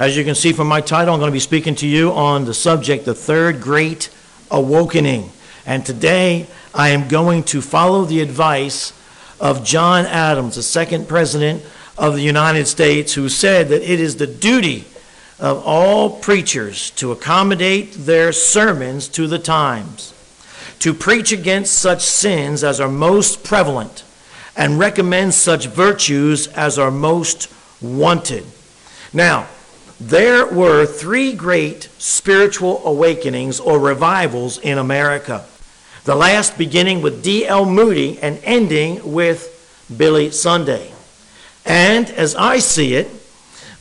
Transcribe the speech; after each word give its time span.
As 0.00 0.16
you 0.16 0.24
can 0.24 0.34
see 0.34 0.54
from 0.54 0.66
my 0.66 0.80
title, 0.80 1.12
I'm 1.12 1.20
going 1.20 1.28
to 1.28 1.36
be 1.36 1.40
speaking 1.40 1.74
to 1.74 1.86
you 1.86 2.10
on 2.10 2.46
the 2.46 2.54
subject, 2.54 3.04
the 3.04 3.14
third 3.14 3.60
great 3.60 4.08
awokening. 4.50 5.30
And 5.66 5.84
today 5.84 6.46
I 6.74 6.88
am 6.88 7.06
going 7.06 7.42
to 7.44 7.60
follow 7.60 8.06
the 8.06 8.22
advice 8.22 8.94
of 9.38 9.62
John 9.62 10.06
Adams, 10.06 10.54
the 10.54 10.62
second 10.62 11.06
president 11.06 11.62
of 11.98 12.14
the 12.14 12.22
United 12.22 12.66
States, 12.66 13.12
who 13.12 13.28
said 13.28 13.68
that 13.68 13.82
it 13.82 14.00
is 14.00 14.16
the 14.16 14.26
duty 14.26 14.86
of 15.38 15.62
all 15.66 16.08
preachers 16.08 16.92
to 16.92 17.12
accommodate 17.12 17.92
their 17.92 18.32
sermons 18.32 19.06
to 19.08 19.26
the 19.26 19.38
times, 19.38 20.14
to 20.78 20.94
preach 20.94 21.30
against 21.30 21.74
such 21.74 22.00
sins 22.00 22.64
as 22.64 22.80
are 22.80 22.88
most 22.88 23.44
prevalent, 23.44 24.02
and 24.56 24.78
recommend 24.78 25.34
such 25.34 25.66
virtues 25.66 26.46
as 26.46 26.78
are 26.78 26.90
most 26.90 27.52
wanted. 27.82 28.46
Now, 29.12 29.46
there 30.00 30.46
were 30.46 30.86
three 30.86 31.34
great 31.34 31.90
spiritual 31.98 32.80
awakenings 32.86 33.60
or 33.60 33.78
revivals 33.78 34.58
in 34.58 34.78
America. 34.78 35.44
The 36.04 36.14
last 36.14 36.56
beginning 36.56 37.02
with 37.02 37.22
D.L. 37.22 37.66
Moody 37.66 38.18
and 38.20 38.40
ending 38.42 39.12
with 39.12 39.84
Billy 39.94 40.30
Sunday. 40.30 40.90
And 41.66 42.08
as 42.10 42.34
I 42.34 42.60
see 42.60 42.94
it, 42.94 43.10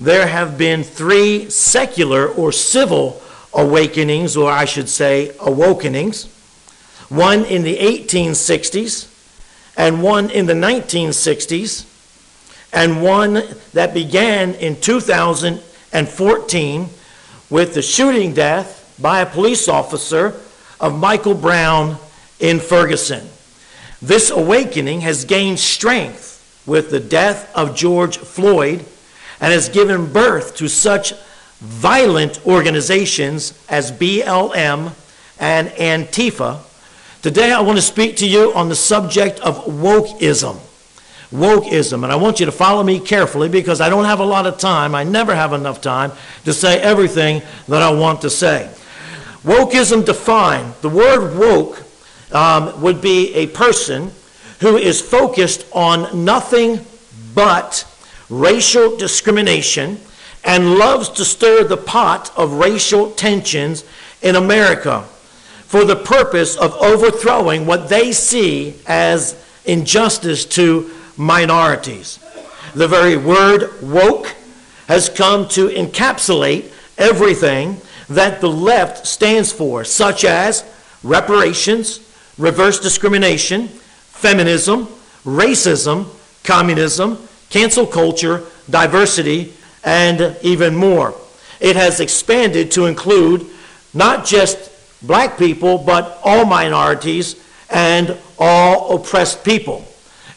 there 0.02 0.28
have 0.28 0.58
been 0.58 0.84
three 0.84 1.50
secular 1.50 2.28
or 2.28 2.52
civil 2.52 3.22
awakenings, 3.54 4.36
or 4.36 4.52
I 4.52 4.66
should 4.66 4.90
say, 4.90 5.32
awokenings. 5.40 6.28
One 7.10 7.46
in 7.46 7.64
the 7.64 7.78
1860s, 7.78 9.08
and 9.78 10.04
one 10.04 10.30
in 10.30 10.46
the 10.46 10.54
1960s, 10.54 11.86
and 12.74 13.02
one 13.02 13.42
that 13.74 13.94
began 13.94 14.54
in 14.56 14.80
2000 14.80 15.62
and 15.92 16.08
14 16.08 16.88
with 17.50 17.74
the 17.74 17.82
shooting 17.82 18.34
death 18.34 18.96
by 19.02 19.22
a 19.22 19.26
police 19.26 19.68
officer 19.68 20.40
of 20.80 20.98
Michael 20.98 21.34
Brown 21.34 21.98
in 22.40 22.60
Ferguson. 22.60 23.28
This 24.02 24.30
awakening 24.30 25.02
has 25.02 25.26
gained 25.26 25.60
strength 25.60 26.64
with 26.66 26.92
the 26.92 27.00
death 27.00 27.54
of 27.56 27.76
George 27.76 28.18
Floyd 28.18 28.86
and 29.42 29.54
has 29.54 29.70
given 29.70 30.12
birth 30.12 30.56
to 30.58 30.68
such 30.68 31.14
violent 31.60 32.46
organizations 32.46 33.54
as 33.68 33.92
BLM 33.92 34.94
and 35.40 35.68
Antifa. 35.70 36.60
Today, 37.22 37.52
I 37.52 37.62
want 37.62 37.78
to 37.78 37.82
speak 37.82 38.16
to 38.18 38.28
you 38.28 38.54
on 38.54 38.70
the 38.70 38.76
subject 38.76 39.40
of 39.40 39.66
wokeism 39.66 40.60
wokeism. 41.32 42.04
And 42.04 42.12
I 42.12 42.16
want 42.16 42.40
you 42.40 42.46
to 42.46 42.52
follow 42.52 42.84
me 42.84 43.00
carefully 43.00 43.50
because 43.50 43.82
I 43.82 43.90
don't 43.90 44.06
have 44.06 44.20
a 44.20 44.26
lot 44.26 44.48
of 44.48 44.58
time. 44.58 44.96
I 44.96 45.04
never 45.04 45.36
have 45.36 45.54
enough 45.54 45.82
time 45.82 46.12
to 46.46 46.54
say 46.54 46.80
everything 46.82 47.42
that 47.68 47.82
I 47.82 47.92
want 47.92 48.22
to 48.22 48.30
say. 48.30 48.70
Wokeism 49.44 50.06
defined, 50.06 50.74
the 50.82 50.90
word 50.90 51.38
woke 51.38 51.84
um, 52.32 52.82
would 52.82 53.02
be 53.02 53.34
a 53.36 53.48
person 53.48 54.12
who 54.60 54.78
is 54.78 55.02
focused 55.02 55.66
on 55.72 56.26
nothing 56.26 56.86
but 57.34 57.86
racial 58.30 58.98
discrimination 58.98 60.00
and 60.44 60.76
loves 60.76 61.10
to 61.10 61.26
stir 61.26 61.64
the 61.64 61.78
pot 61.78 62.32
of 62.38 62.54
racial 62.54 63.12
tensions 63.12 63.84
in 64.22 64.36
America 64.36 65.02
for 65.68 65.86
the 65.86 65.96
purpose 65.96 66.56
of 66.56 66.74
overthrowing 66.76 67.66
what 67.66 67.90
they 67.90 68.12
see 68.12 68.76
as 68.88 69.42
injustice 69.66 70.44
to 70.46 70.90
minorities. 71.20 72.18
The 72.74 72.88
very 72.88 73.18
word 73.18 73.82
woke 73.82 74.34
has 74.88 75.10
come 75.10 75.48
to 75.50 75.68
encapsulate 75.68 76.72
everything 76.98 77.80
that 78.08 78.42
the 78.42 78.50
left 78.50 79.06
stands 79.06 79.52
for, 79.52 79.84
such 79.84 80.24
as 80.24 80.64
reparations, 81.04 82.00
reverse 82.38 82.80
discrimination, 82.80 83.68
feminism, 83.68 84.88
racism, 85.26 86.08
communism, 86.44 87.28
cancel 87.50 87.86
culture, 87.86 88.44
diversity, 88.70 89.54
and 89.84 90.36
even 90.42 90.76
more. 90.76 91.14
It 91.60 91.76
has 91.76 92.00
expanded 92.00 92.72
to 92.72 92.86
include 92.86 93.46
not 93.94 94.26
just 94.26 94.72
black 95.02 95.38
people, 95.38 95.78
but 95.78 96.20
all 96.24 96.46
minorities 96.46 97.36
and 97.70 98.18
all 98.40 98.96
oppressed 98.96 99.44
people. 99.44 99.86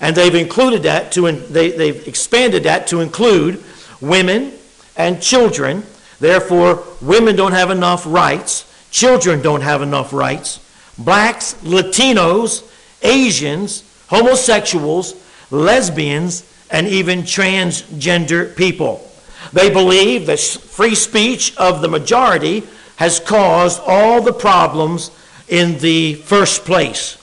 And 0.03 0.17
they've 0.17 0.35
included 0.35 0.83
that 0.83 1.13
to, 1.13 1.31
they, 1.31 1.71
they've 1.71 2.07
expanded 2.09 2.65
that 2.65 2.89
to 2.89 3.01
include 3.01 3.63
women 4.01 4.53
and 4.97 5.23
children. 5.23 5.85
Therefore, 6.19 6.85
women 7.01 7.37
don't 7.37 7.53
have 7.53 7.71
enough 7.71 8.05
rights, 8.05 8.67
children 8.91 9.41
don't 9.41 9.63
have 9.63 9.81
enough 9.81 10.13
rights. 10.13 10.59
Blacks, 10.99 11.55
Latinos, 11.63 12.69
Asians, 13.03 13.85
homosexuals, 14.09 15.15
lesbians, 15.53 16.45
and 16.69 16.89
even 16.89 17.21
transgender 17.23 18.57
people. 18.57 19.09
They 19.53 19.71
believe 19.71 20.27
that 20.27 20.41
free 20.41 20.97
speech 20.97 21.57
of 21.57 21.81
the 21.81 21.89
majority 21.89 22.65
has 22.97 23.21
caused 23.21 23.81
all 23.87 24.21
the 24.21 24.33
problems 24.33 25.13
in 25.49 25.79
the 25.79 26.15
first 26.15 26.65
place. 26.65 27.22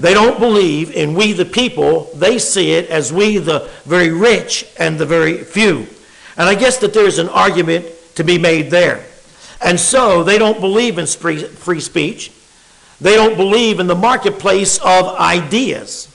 They 0.00 0.14
don't 0.14 0.40
believe 0.40 0.90
in 0.92 1.14
we 1.14 1.32
the 1.32 1.44
people. 1.44 2.10
They 2.14 2.38
see 2.38 2.72
it 2.72 2.88
as 2.88 3.12
we 3.12 3.36
the 3.36 3.68
very 3.84 4.10
rich 4.10 4.66
and 4.78 4.98
the 4.98 5.06
very 5.06 5.44
few. 5.44 5.86
And 6.38 6.48
I 6.48 6.54
guess 6.54 6.78
that 6.78 6.94
there's 6.94 7.18
an 7.18 7.28
argument 7.28 7.84
to 8.14 8.24
be 8.24 8.38
made 8.38 8.70
there. 8.70 9.04
And 9.60 9.78
so 9.78 10.24
they 10.24 10.38
don't 10.38 10.58
believe 10.58 10.98
in 10.98 11.06
free 11.06 11.80
speech. 11.80 12.32
They 12.98 13.14
don't 13.14 13.36
believe 13.36 13.78
in 13.78 13.88
the 13.88 13.94
marketplace 13.94 14.78
of 14.78 15.16
ideas. 15.16 16.08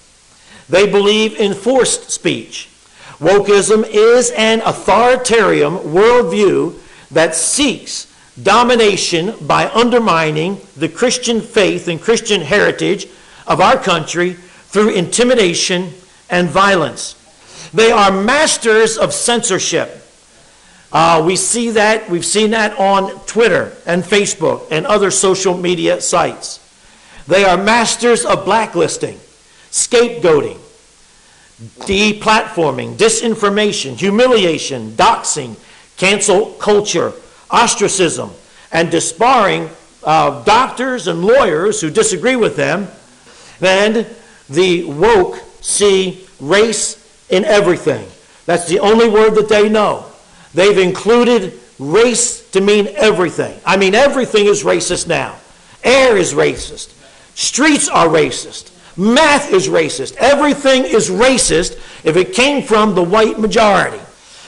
They 0.68 0.90
believe 0.90 1.40
in 1.40 1.54
forced 1.54 2.10
speech. 2.10 2.70
Wokeism 3.20 3.86
is 3.88 4.32
an 4.32 4.62
authoritarian 4.66 5.74
worldview 5.74 6.80
that 7.12 7.36
seeks 7.36 8.12
domination 8.42 9.36
by 9.42 9.70
undermining 9.70 10.60
the 10.76 10.90
Christian 10.90 11.40
faith 11.40 11.88
and 11.88 12.02
Christian 12.02 12.42
heritage 12.42 13.08
of 13.48 13.62
our 13.62 13.78
country 13.78 14.34
through 14.34 14.90
intimidation 14.90 15.92
and 16.30 16.50
violence. 16.50 17.16
They 17.74 17.92
are 17.92 18.12
masters 18.12 18.98
of 18.98 19.14
censorship. 19.14 20.02
Uh, 20.92 21.24
we 21.26 21.36
see 21.36 21.72
that, 21.72 22.10
we've 22.10 22.26
seen 22.26 22.52
that 22.52 22.78
on 22.80 23.20
Twitter 23.26 23.74
and 23.86 24.04
Facebook 24.04 24.68
and 24.72 24.86
other 24.86 25.12
social 25.12 25.58
media 25.58 26.00
sites. 26.00 26.62
They 27.28 27.44
are 27.44 27.58
masters 27.58 28.24
of 28.24 28.46
blacklisting, 28.46 29.18
scapegoating, 29.72 30.60
deplatforming, 31.80 32.96
disinformation, 32.96 33.96
humiliation, 33.96 34.92
doxing, 34.92 35.58
cancel 35.98 36.52
culture, 36.54 37.14
ostracism, 37.50 38.30
and 38.72 38.92
disbarring 38.92 39.70
uh, 40.04 40.44
doctors 40.44 41.08
and 41.08 41.26
lawyers 41.26 41.82
who 41.82 41.90
disagree 41.90 42.36
with 42.36 42.56
them 42.56 42.88
and 43.62 44.08
the 44.50 44.84
woke 44.86 45.42
see 45.62 46.28
race 46.40 47.02
in 47.30 47.46
everything. 47.46 48.08
That's 48.46 48.68
the 48.68 48.80
only 48.80 49.10
word 49.10 49.36
that 49.36 49.50
they 49.50 49.70
know. 49.70 50.06
They've 50.54 50.78
included 50.78 51.60
race 51.80 52.50
to 52.52 52.62
mean 52.62 52.88
everything. 52.96 53.60
I 53.66 53.78
mean, 53.78 53.96
everything 53.96 54.46
is 54.46 54.64
racist 54.64 55.08
now. 55.08 55.36
Air 55.84 56.18
is 56.18 56.34
racist. 56.34 56.94
Streets 57.36 57.90
are 57.90 58.08
racist. 58.08 58.72
Math 58.98 59.52
is 59.52 59.68
racist. 59.68 60.16
Everything 60.18 60.86
is 60.86 61.10
racist 61.10 61.78
if 62.06 62.16
it 62.16 62.34
came 62.34 62.64
from 62.64 62.96
the 62.96 63.04
white 63.04 63.40
majority. 63.40 64.00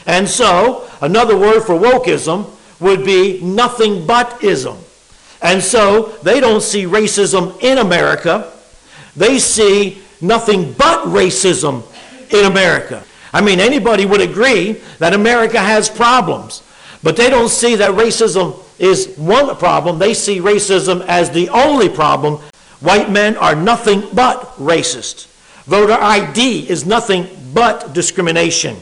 And 0.05 0.27
so, 0.27 0.89
another 1.01 1.37
word 1.37 1.61
for 1.61 1.75
wokeism 1.75 2.49
would 2.79 3.03
be 3.03 3.41
nothing 3.41 4.07
but 4.07 4.41
ism. 4.43 4.77
And 5.41 5.61
so, 5.61 6.17
they 6.23 6.39
don't 6.39 6.61
see 6.61 6.85
racism 6.85 7.61
in 7.61 7.77
America 7.77 8.53
they 9.17 9.39
see 9.39 10.01
nothing 10.21 10.73
but 10.73 11.05
racism 11.07 11.83
in 12.31 12.45
America. 12.45 13.03
I 13.33 13.41
mean, 13.41 13.59
anybody 13.59 14.05
would 14.05 14.21
agree 14.21 14.73
that 14.99 15.13
America 15.13 15.59
has 15.59 15.89
problems, 15.89 16.63
but 17.03 17.17
they 17.17 17.29
don't 17.29 17.49
see 17.49 17.75
that 17.75 17.91
racism 17.91 18.63
is 18.79 19.15
one 19.17 19.55
problem. 19.57 19.99
They 19.99 20.13
see 20.13 20.39
racism 20.39 21.05
as 21.07 21.31
the 21.31 21.49
only 21.49 21.89
problem. 21.89 22.39
White 22.79 23.11
men 23.11 23.35
are 23.37 23.55
nothing 23.55 24.03
but 24.13 24.55
racist. 24.57 25.27
Voter 25.65 25.93
ID 25.93 26.69
is 26.69 26.85
nothing 26.85 27.27
but 27.53 27.93
discrimination. 27.93 28.77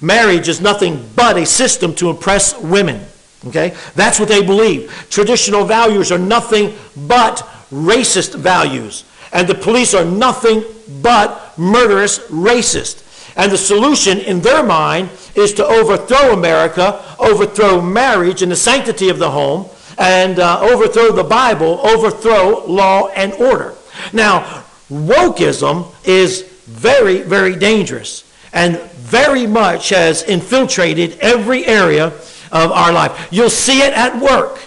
Marriage 0.00 0.48
is 0.48 0.60
nothing 0.60 1.04
but 1.14 1.36
a 1.36 1.44
system 1.44 1.94
to 1.96 2.08
impress 2.08 2.58
women. 2.58 3.04
Okay? 3.48 3.74
That's 3.94 4.18
what 4.18 4.28
they 4.28 4.42
believe. 4.42 5.06
Traditional 5.10 5.64
values 5.64 6.10
are 6.10 6.18
nothing 6.18 6.74
but 6.96 7.38
racist 7.70 8.34
values 8.38 9.04
and 9.32 9.48
the 9.48 9.54
police 9.54 9.94
are 9.94 10.04
nothing 10.04 10.64
but 11.02 11.56
murderous 11.58 12.18
racists. 12.30 13.06
And 13.36 13.52
the 13.52 13.58
solution 13.58 14.18
in 14.18 14.40
their 14.40 14.62
mind 14.62 15.10
is 15.34 15.54
to 15.54 15.64
overthrow 15.64 16.32
America, 16.32 17.02
overthrow 17.18 17.80
marriage 17.80 18.42
and 18.42 18.50
the 18.50 18.56
sanctity 18.56 19.08
of 19.08 19.18
the 19.18 19.30
home, 19.30 19.68
and 19.98 20.38
uh, 20.38 20.60
overthrow 20.60 21.12
the 21.12 21.24
Bible, 21.24 21.80
overthrow 21.86 22.64
law 22.66 23.08
and 23.08 23.32
order. 23.34 23.74
Now, 24.12 24.64
wokeism 24.90 25.92
is 26.04 26.42
very, 26.42 27.22
very 27.22 27.56
dangerous 27.56 28.24
and 28.52 28.78
very 28.78 29.46
much 29.46 29.90
has 29.90 30.22
infiltrated 30.22 31.18
every 31.20 31.66
area 31.66 32.06
of 32.52 32.72
our 32.72 32.92
life. 32.92 33.28
You'll 33.30 33.50
see 33.50 33.82
it 33.82 33.92
at 33.92 34.20
work. 34.20 34.58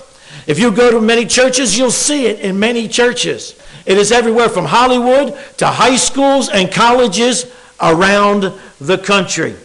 If 0.48 0.59
you 0.59 0.71
go 0.71 0.92
to 0.92 1.01
many 1.01 1.25
churches, 1.25 1.77
you'll 1.77 1.92
see 1.92 2.27
it 2.27 2.39
in 2.39 2.59
many 2.59 2.88
churches. 2.88 3.59
It 3.85 3.97
is 3.97 4.12
everywhere 4.12 4.50
from 4.50 4.65
Hollywood 4.65 5.38
to 5.57 5.68
high 5.68 5.97
schools 5.97 6.50
and 6.50 6.71
colleges 6.71 7.51
around 7.81 8.53
the 8.80 8.97
country. 8.97 9.56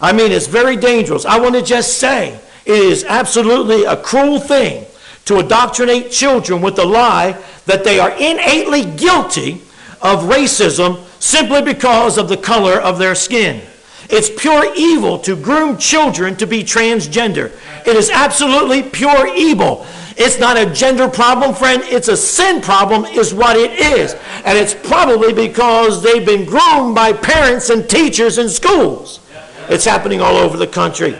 I 0.00 0.12
mean, 0.12 0.32
it's 0.32 0.46
very 0.46 0.76
dangerous. 0.76 1.24
I 1.24 1.38
want 1.38 1.54
to 1.54 1.62
just 1.62 1.98
say 1.98 2.38
it 2.64 2.72
is 2.72 3.04
absolutely 3.04 3.84
a 3.84 3.96
cruel 3.96 4.40
thing 4.40 4.84
to 5.24 5.38
indoctrinate 5.38 6.10
children 6.10 6.60
with 6.60 6.76
the 6.76 6.84
lie 6.84 7.40
that 7.66 7.84
they 7.84 7.98
are 8.00 8.10
innately 8.10 8.84
guilty 8.84 9.62
of 10.02 10.24
racism 10.24 11.04
simply 11.20 11.62
because 11.62 12.18
of 12.18 12.28
the 12.28 12.36
color 12.36 12.80
of 12.80 12.98
their 12.98 13.14
skin. 13.14 13.62
It's 14.10 14.28
pure 14.28 14.74
evil 14.76 15.18
to 15.20 15.36
groom 15.36 15.78
children 15.78 16.36
to 16.36 16.46
be 16.46 16.62
transgender. 16.64 17.52
It 17.86 17.96
is 17.96 18.10
absolutely 18.10 18.82
pure 18.82 19.34
evil. 19.34 19.86
It's 20.16 20.38
not 20.38 20.56
a 20.56 20.66
gender 20.72 21.08
problem, 21.08 21.54
friend. 21.54 21.82
It's 21.84 22.08
a 22.08 22.16
sin 22.16 22.60
problem, 22.60 23.04
is 23.04 23.32
what 23.32 23.56
it 23.56 23.72
is. 23.78 24.14
And 24.44 24.58
it's 24.58 24.74
probably 24.74 25.32
because 25.32 26.02
they've 26.02 26.24
been 26.24 26.44
groomed 26.44 26.94
by 26.94 27.12
parents 27.12 27.70
and 27.70 27.88
teachers 27.88 28.38
in 28.38 28.48
schools. 28.48 29.20
It's 29.68 29.84
happening 29.84 30.20
all 30.20 30.36
over 30.36 30.56
the 30.56 30.66
country. 30.66 31.16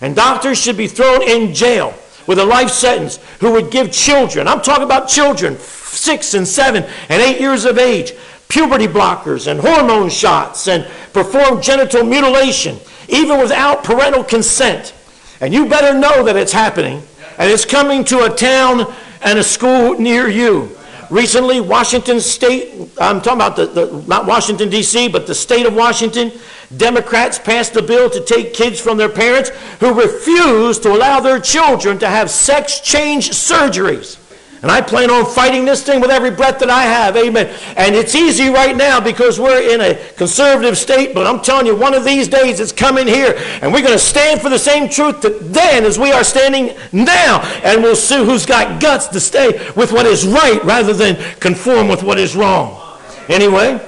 And 0.00 0.14
doctors 0.14 0.58
should 0.60 0.76
be 0.76 0.88
thrown 0.88 1.22
in 1.22 1.54
jail 1.54 1.94
with 2.26 2.38
a 2.38 2.44
life 2.44 2.70
sentence 2.70 3.18
who 3.40 3.52
would 3.52 3.70
give 3.70 3.92
children, 3.92 4.48
I'm 4.48 4.62
talking 4.62 4.84
about 4.84 5.08
children, 5.08 5.56
six 5.58 6.34
and 6.34 6.46
seven 6.46 6.84
and 7.08 7.22
eight 7.22 7.40
years 7.40 7.64
of 7.64 7.78
age, 7.78 8.12
puberty 8.48 8.86
blockers 8.86 9.46
and 9.50 9.60
hormone 9.60 10.10
shots 10.10 10.68
and 10.68 10.86
perform 11.12 11.60
genital 11.62 12.04
mutilation, 12.04 12.78
even 13.08 13.40
without 13.40 13.84
parental 13.84 14.24
consent. 14.24 14.94
And 15.40 15.52
you 15.52 15.66
better 15.66 15.98
know 15.98 16.24
that 16.24 16.36
it's 16.36 16.52
happening 16.52 17.02
and 17.38 17.50
it's 17.50 17.64
coming 17.64 18.04
to 18.04 18.24
a 18.24 18.30
town 18.30 18.92
and 19.22 19.38
a 19.38 19.42
school 19.42 19.98
near 19.98 20.28
you. 20.28 20.76
Recently, 21.10 21.60
Washington 21.60 22.20
State, 22.20 22.90
I'm 22.98 23.20
talking 23.20 23.34
about 23.34 23.56
the, 23.56 23.66
the 23.66 24.04
not 24.06 24.26
Washington, 24.26 24.70
D.C., 24.70 25.08
but 25.08 25.26
the 25.26 25.34
state 25.34 25.66
of 25.66 25.74
Washington, 25.74 26.32
Democrats 26.76 27.38
passed 27.38 27.76
a 27.76 27.82
bill 27.82 28.08
to 28.10 28.20
take 28.24 28.54
kids 28.54 28.80
from 28.80 28.96
their 28.96 29.08
parents 29.08 29.50
who 29.80 29.92
refuse 29.92 30.78
to 30.80 30.90
allow 30.90 31.20
their 31.20 31.38
children 31.38 31.98
to 31.98 32.08
have 32.08 32.30
sex 32.30 32.80
change 32.80 33.30
surgeries. 33.30 34.18
And 34.64 34.70
I 34.70 34.80
plan 34.80 35.10
on 35.10 35.26
fighting 35.26 35.66
this 35.66 35.82
thing 35.82 36.00
with 36.00 36.10
every 36.10 36.30
breath 36.30 36.58
that 36.60 36.70
I 36.70 36.84
have. 36.84 37.18
Amen. 37.18 37.54
And 37.76 37.94
it's 37.94 38.14
easy 38.14 38.48
right 38.48 38.74
now 38.74 38.98
because 38.98 39.38
we're 39.38 39.60
in 39.60 39.82
a 39.82 39.94
conservative 40.14 40.78
state, 40.78 41.12
but 41.12 41.26
I'm 41.26 41.42
telling 41.42 41.66
you, 41.66 41.76
one 41.76 41.92
of 41.92 42.02
these 42.02 42.28
days 42.28 42.60
it's 42.60 42.72
coming 42.72 43.06
here. 43.06 43.34
And 43.60 43.74
we're 43.74 43.82
going 43.82 43.92
to 43.92 43.98
stand 43.98 44.40
for 44.40 44.48
the 44.48 44.58
same 44.58 44.88
truth 44.88 45.20
that 45.20 45.52
then 45.52 45.84
as 45.84 45.98
we 45.98 46.12
are 46.12 46.24
standing 46.24 46.74
now. 46.92 47.42
And 47.62 47.82
we'll 47.82 47.94
see 47.94 48.24
who's 48.24 48.46
got 48.46 48.80
guts 48.80 49.06
to 49.08 49.20
stay 49.20 49.70
with 49.76 49.92
what 49.92 50.06
is 50.06 50.26
right 50.26 50.64
rather 50.64 50.94
than 50.94 51.16
conform 51.40 51.86
with 51.86 52.02
what 52.02 52.18
is 52.18 52.34
wrong. 52.34 52.98
Anyway, 53.28 53.78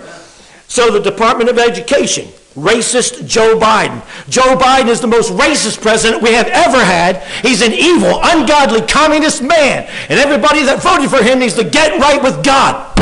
so 0.69 0.91
the 0.91 1.01
Department 1.01 1.49
of 1.49 1.57
Education 1.57 2.29
racist 2.57 3.29
Joe 3.29 3.59
Biden. 3.59 4.03
Joe 4.29 4.57
Biden 4.57 4.89
is 4.89 5.01
the 5.01 5.07
most 5.07 5.31
racist 5.33 5.81
president 5.81 6.23
we 6.23 6.33
have 6.33 6.49
ever 6.49 6.83
had. 6.83 7.23
He's 7.43 7.63
an 7.63 7.73
evil, 7.73 8.19
ungodly, 8.23 8.81
communist 8.83 9.43
man. 9.43 9.89
And 10.09 10.19
everybody 10.19 10.65
that 10.65 10.83
voted 10.83 11.11
for 11.11 11.23
him 11.23 11.39
needs 11.39 11.55
to 11.55 11.65
get 11.65 12.01
right 12.01 12.21
with 12.23 12.43
God. 12.43 12.99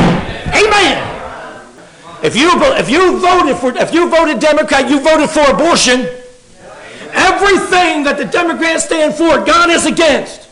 Amen. 0.49 1.11
If 2.23 2.35
you, 2.37 2.51
if 2.77 2.91
you 2.91 3.21
voted 3.21 3.57
for, 3.57 3.77
if 3.77 3.95
you 3.95 4.11
voted 4.11 4.41
Democrat, 4.41 4.91
you 4.91 5.01
voted 5.01 5.31
for 5.31 5.49
abortion. 5.49 6.09
Everything 7.13 8.03
that 8.05 8.17
the 8.17 8.25
Democrats 8.25 8.87
stand 8.87 9.15
for, 9.15 9.45
God 9.45 9.71
is 9.71 9.87
against. 9.87 10.49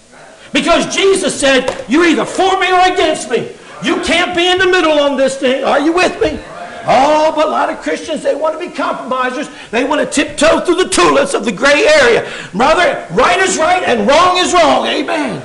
Because 0.52 0.94
Jesus 0.94 1.38
said, 1.38 1.84
you're 1.88 2.06
either 2.06 2.24
for 2.24 2.60
me 2.60 2.70
or 2.70 2.92
against 2.92 3.30
me. 3.30 3.50
You 3.82 4.00
can't 4.02 4.36
be 4.36 4.46
in 4.46 4.58
the 4.58 4.66
middle 4.66 5.00
on 5.00 5.16
this 5.16 5.38
thing. 5.38 5.64
Are 5.64 5.80
you 5.80 5.92
with 5.92 6.20
me? 6.20 6.38
Oh, 6.86 7.32
but 7.34 7.46
a 7.46 7.50
lot 7.50 7.70
of 7.70 7.80
Christians, 7.80 8.22
they 8.22 8.34
want 8.34 8.58
to 8.58 8.58
be 8.58 8.74
compromisers. 8.74 9.48
They 9.70 9.84
want 9.84 10.00
to 10.00 10.06
tiptoe 10.06 10.60
through 10.60 10.76
the 10.76 10.88
tulips 10.88 11.34
of 11.34 11.44
the 11.44 11.52
gray 11.52 11.86
area. 11.86 12.30
Brother, 12.52 13.06
right 13.12 13.38
is 13.38 13.56
right 13.58 13.82
and 13.84 14.08
wrong 14.08 14.38
is 14.38 14.52
wrong. 14.52 14.86
Amen. 14.86 15.42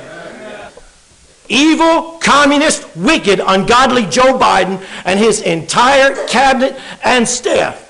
Evil, 1.48 2.18
communist, 2.18 2.94
wicked, 2.96 3.40
ungodly 3.40 4.04
Joe 4.06 4.38
Biden 4.38 4.84
and 5.04 5.18
his 5.18 5.40
entire 5.42 6.26
cabinet 6.26 6.78
and 7.02 7.26
staff 7.26 7.84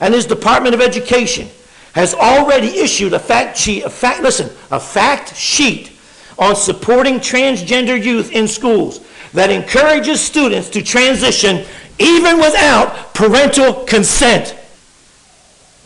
and 0.00 0.14
his 0.14 0.26
Department 0.26 0.74
of 0.74 0.80
Education 0.80 1.48
has 1.92 2.14
already 2.14 2.78
issued 2.78 3.12
a 3.12 3.18
fact 3.18 3.56
sheet, 3.56 3.84
a 3.84 3.90
fact, 3.90 4.22
listen, 4.22 4.50
a 4.70 4.80
fact 4.80 5.36
sheet 5.36 5.92
on 6.38 6.56
supporting 6.56 7.16
transgender 7.16 8.02
youth 8.02 8.32
in 8.32 8.48
schools 8.48 9.00
that 9.32 9.50
encourages 9.50 10.20
students 10.20 10.68
to 10.70 10.82
transition 10.82 11.64
even 11.98 12.38
without 12.38 13.14
parental 13.14 13.84
consent. 13.84 14.56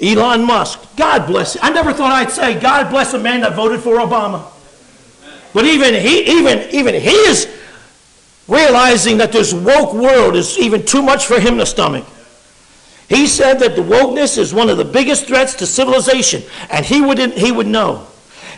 Elon 0.00 0.44
Musk, 0.44 0.96
God 0.96 1.26
bless 1.26 1.54
him. 1.54 1.60
I 1.64 1.70
never 1.70 1.92
thought 1.92 2.12
I'd 2.12 2.30
say, 2.30 2.58
God 2.58 2.90
bless 2.90 3.14
a 3.14 3.18
man 3.18 3.40
that 3.40 3.54
voted 3.54 3.80
for 3.80 3.96
Obama. 3.96 4.44
But 5.52 5.64
even 5.64 5.94
he, 5.94 6.38
even, 6.38 6.68
even 6.70 6.94
he 6.94 7.10
is 7.10 7.48
realizing 8.46 9.18
that 9.18 9.32
this 9.32 9.52
woke 9.52 9.92
world 9.92 10.36
is 10.36 10.58
even 10.58 10.84
too 10.84 11.02
much 11.02 11.26
for 11.26 11.40
him 11.40 11.58
to 11.58 11.66
stomach. 11.66 12.06
He 13.08 13.26
said 13.26 13.58
that 13.60 13.74
the 13.74 13.82
wokeness 13.82 14.38
is 14.38 14.52
one 14.52 14.68
of 14.68 14.76
the 14.76 14.84
biggest 14.84 15.26
threats 15.26 15.54
to 15.56 15.66
civilization, 15.66 16.42
and 16.70 16.84
he 16.84 17.00
would, 17.00 17.18
he 17.18 17.50
would 17.50 17.66
know. 17.66 18.06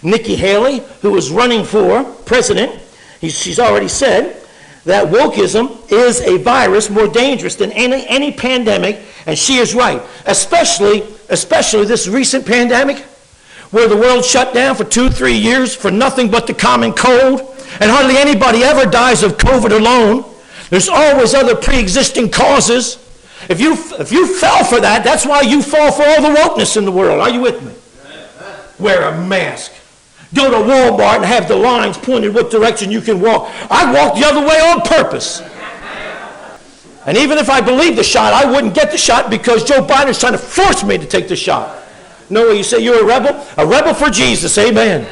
Nikki 0.02 0.34
Haley, 0.34 0.82
who 1.02 1.16
is 1.16 1.30
running 1.30 1.64
for 1.64 2.04
president, 2.24 2.80
she's 3.20 3.58
already 3.58 3.88
said 3.88 4.39
that 4.84 5.08
wokeism 5.08 5.90
is 5.92 6.20
a 6.22 6.38
virus 6.38 6.88
more 6.88 7.06
dangerous 7.06 7.54
than 7.54 7.70
any, 7.72 8.06
any 8.06 8.32
pandemic, 8.32 9.00
and 9.26 9.38
she 9.38 9.56
is 9.56 9.74
right. 9.74 10.02
Especially, 10.26 11.02
especially 11.28 11.84
this 11.84 12.08
recent 12.08 12.46
pandemic, 12.46 12.98
where 13.70 13.88
the 13.88 13.96
world 13.96 14.24
shut 14.24 14.54
down 14.54 14.74
for 14.74 14.84
two, 14.84 15.10
three 15.10 15.36
years 15.36 15.74
for 15.74 15.90
nothing 15.90 16.30
but 16.30 16.46
the 16.46 16.54
common 16.54 16.92
cold, 16.92 17.40
and 17.80 17.90
hardly 17.90 18.16
anybody 18.16 18.62
ever 18.62 18.88
dies 18.90 19.22
of 19.22 19.36
COVID 19.36 19.76
alone. 19.76 20.24
There's 20.70 20.88
always 20.88 21.34
other 21.34 21.54
pre-existing 21.54 22.30
causes. 22.30 22.96
If 23.48 23.60
you, 23.60 23.72
if 23.98 24.12
you 24.12 24.26
fell 24.38 24.64
for 24.64 24.80
that, 24.80 25.04
that's 25.04 25.26
why 25.26 25.42
you 25.42 25.62
fall 25.62 25.92
for 25.92 26.04
all 26.04 26.22
the 26.22 26.40
wokeness 26.40 26.76
in 26.76 26.84
the 26.84 26.92
world. 26.92 27.20
Are 27.20 27.30
you 27.30 27.40
with 27.40 27.62
me? 27.62 27.74
Wear 28.78 29.02
a 29.02 29.26
mask 29.26 29.72
go 30.34 30.50
to 30.50 30.56
Walmart 30.56 31.16
and 31.16 31.24
have 31.24 31.48
the 31.48 31.56
lines 31.56 31.98
pointed 31.98 32.34
what 32.34 32.50
direction 32.50 32.90
you 32.90 33.00
can 33.00 33.20
walk. 33.20 33.50
I 33.70 33.92
walk 33.92 34.18
the 34.18 34.26
other 34.26 34.46
way 34.46 34.58
on 34.60 34.80
purpose. 34.82 35.42
And 37.06 37.16
even 37.16 37.38
if 37.38 37.48
I 37.48 37.60
believe 37.60 37.96
the 37.96 38.04
shot, 38.04 38.32
I 38.32 38.50
wouldn't 38.50 38.74
get 38.74 38.90
the 38.90 38.98
shot 38.98 39.30
because 39.30 39.64
Joe 39.64 39.84
Biden 39.84 40.08
is 40.08 40.20
trying 40.20 40.32
to 40.32 40.38
force 40.38 40.84
me 40.84 40.98
to 40.98 41.06
take 41.06 41.28
the 41.28 41.36
shot. 41.36 41.82
No, 42.28 42.48
way 42.48 42.58
you 42.58 42.62
say 42.62 42.78
you're 42.78 43.02
a 43.02 43.04
rebel? 43.04 43.44
A 43.56 43.66
rebel 43.66 43.94
for 43.94 44.10
Jesus, 44.10 44.56
amen. 44.58 45.06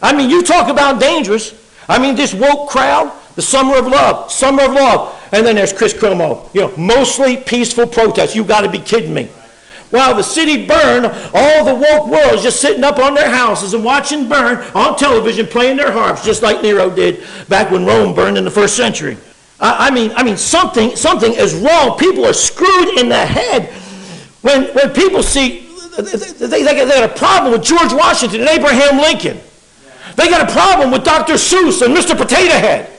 I 0.00 0.16
mean, 0.16 0.30
you 0.30 0.42
talk 0.42 0.68
about 0.70 1.00
dangerous. 1.00 1.54
I 1.88 1.98
mean, 1.98 2.14
this 2.14 2.32
woke 2.32 2.68
crowd, 2.68 3.12
the 3.34 3.42
summer 3.42 3.76
of 3.76 3.86
love, 3.86 4.30
summer 4.32 4.64
of 4.64 4.72
love. 4.72 5.28
And 5.32 5.44
then 5.44 5.56
there's 5.56 5.72
Chris 5.72 5.92
Cuomo. 5.92 6.52
You 6.54 6.62
know, 6.62 6.76
mostly 6.76 7.36
peaceful 7.36 7.86
protests. 7.86 8.34
You 8.34 8.44
got 8.44 8.62
to 8.62 8.70
be 8.70 8.78
kidding 8.78 9.12
me. 9.12 9.28
While 9.90 10.16
the 10.16 10.22
city 10.22 10.66
burned, 10.66 11.06
all 11.32 11.64
the 11.64 11.74
woke 11.74 12.08
world 12.08 12.34
is 12.34 12.42
just 12.42 12.60
sitting 12.60 12.82
up 12.82 12.98
on 12.98 13.14
their 13.14 13.30
houses 13.30 13.72
and 13.72 13.84
watching 13.84 14.28
burn 14.28 14.58
on 14.74 14.96
television, 14.96 15.46
playing 15.46 15.76
their 15.76 15.92
harps, 15.92 16.24
just 16.24 16.42
like 16.42 16.62
Nero 16.62 16.90
did 16.90 17.24
back 17.48 17.70
when 17.70 17.86
Rome 17.86 18.14
burned 18.14 18.36
in 18.36 18.44
the 18.44 18.50
first 18.50 18.76
century. 18.76 19.16
I, 19.60 19.88
I 19.88 19.90
mean, 19.90 20.12
I 20.16 20.24
mean, 20.24 20.36
something, 20.36 20.96
something 20.96 21.32
is 21.32 21.54
wrong. 21.54 21.96
People 21.98 22.26
are 22.26 22.32
screwed 22.32 22.98
in 22.98 23.08
the 23.08 23.24
head 23.24 23.68
when, 24.42 24.64
when 24.74 24.92
people 24.92 25.22
see 25.22 25.66
they, 25.96 26.02
they, 26.46 26.62
they 26.62 26.74
got 26.74 27.10
a 27.10 27.14
problem 27.14 27.52
with 27.52 27.62
George 27.62 27.92
Washington 27.92 28.40
and 28.40 28.50
Abraham 28.50 28.98
Lincoln. 28.98 29.40
They 30.16 30.28
got 30.28 30.48
a 30.48 30.52
problem 30.52 30.90
with 30.90 31.04
Dr. 31.04 31.34
Seuss 31.34 31.84
and 31.84 31.94
Mr. 31.94 32.16
Potato 32.16 32.52
Head. 32.52 32.90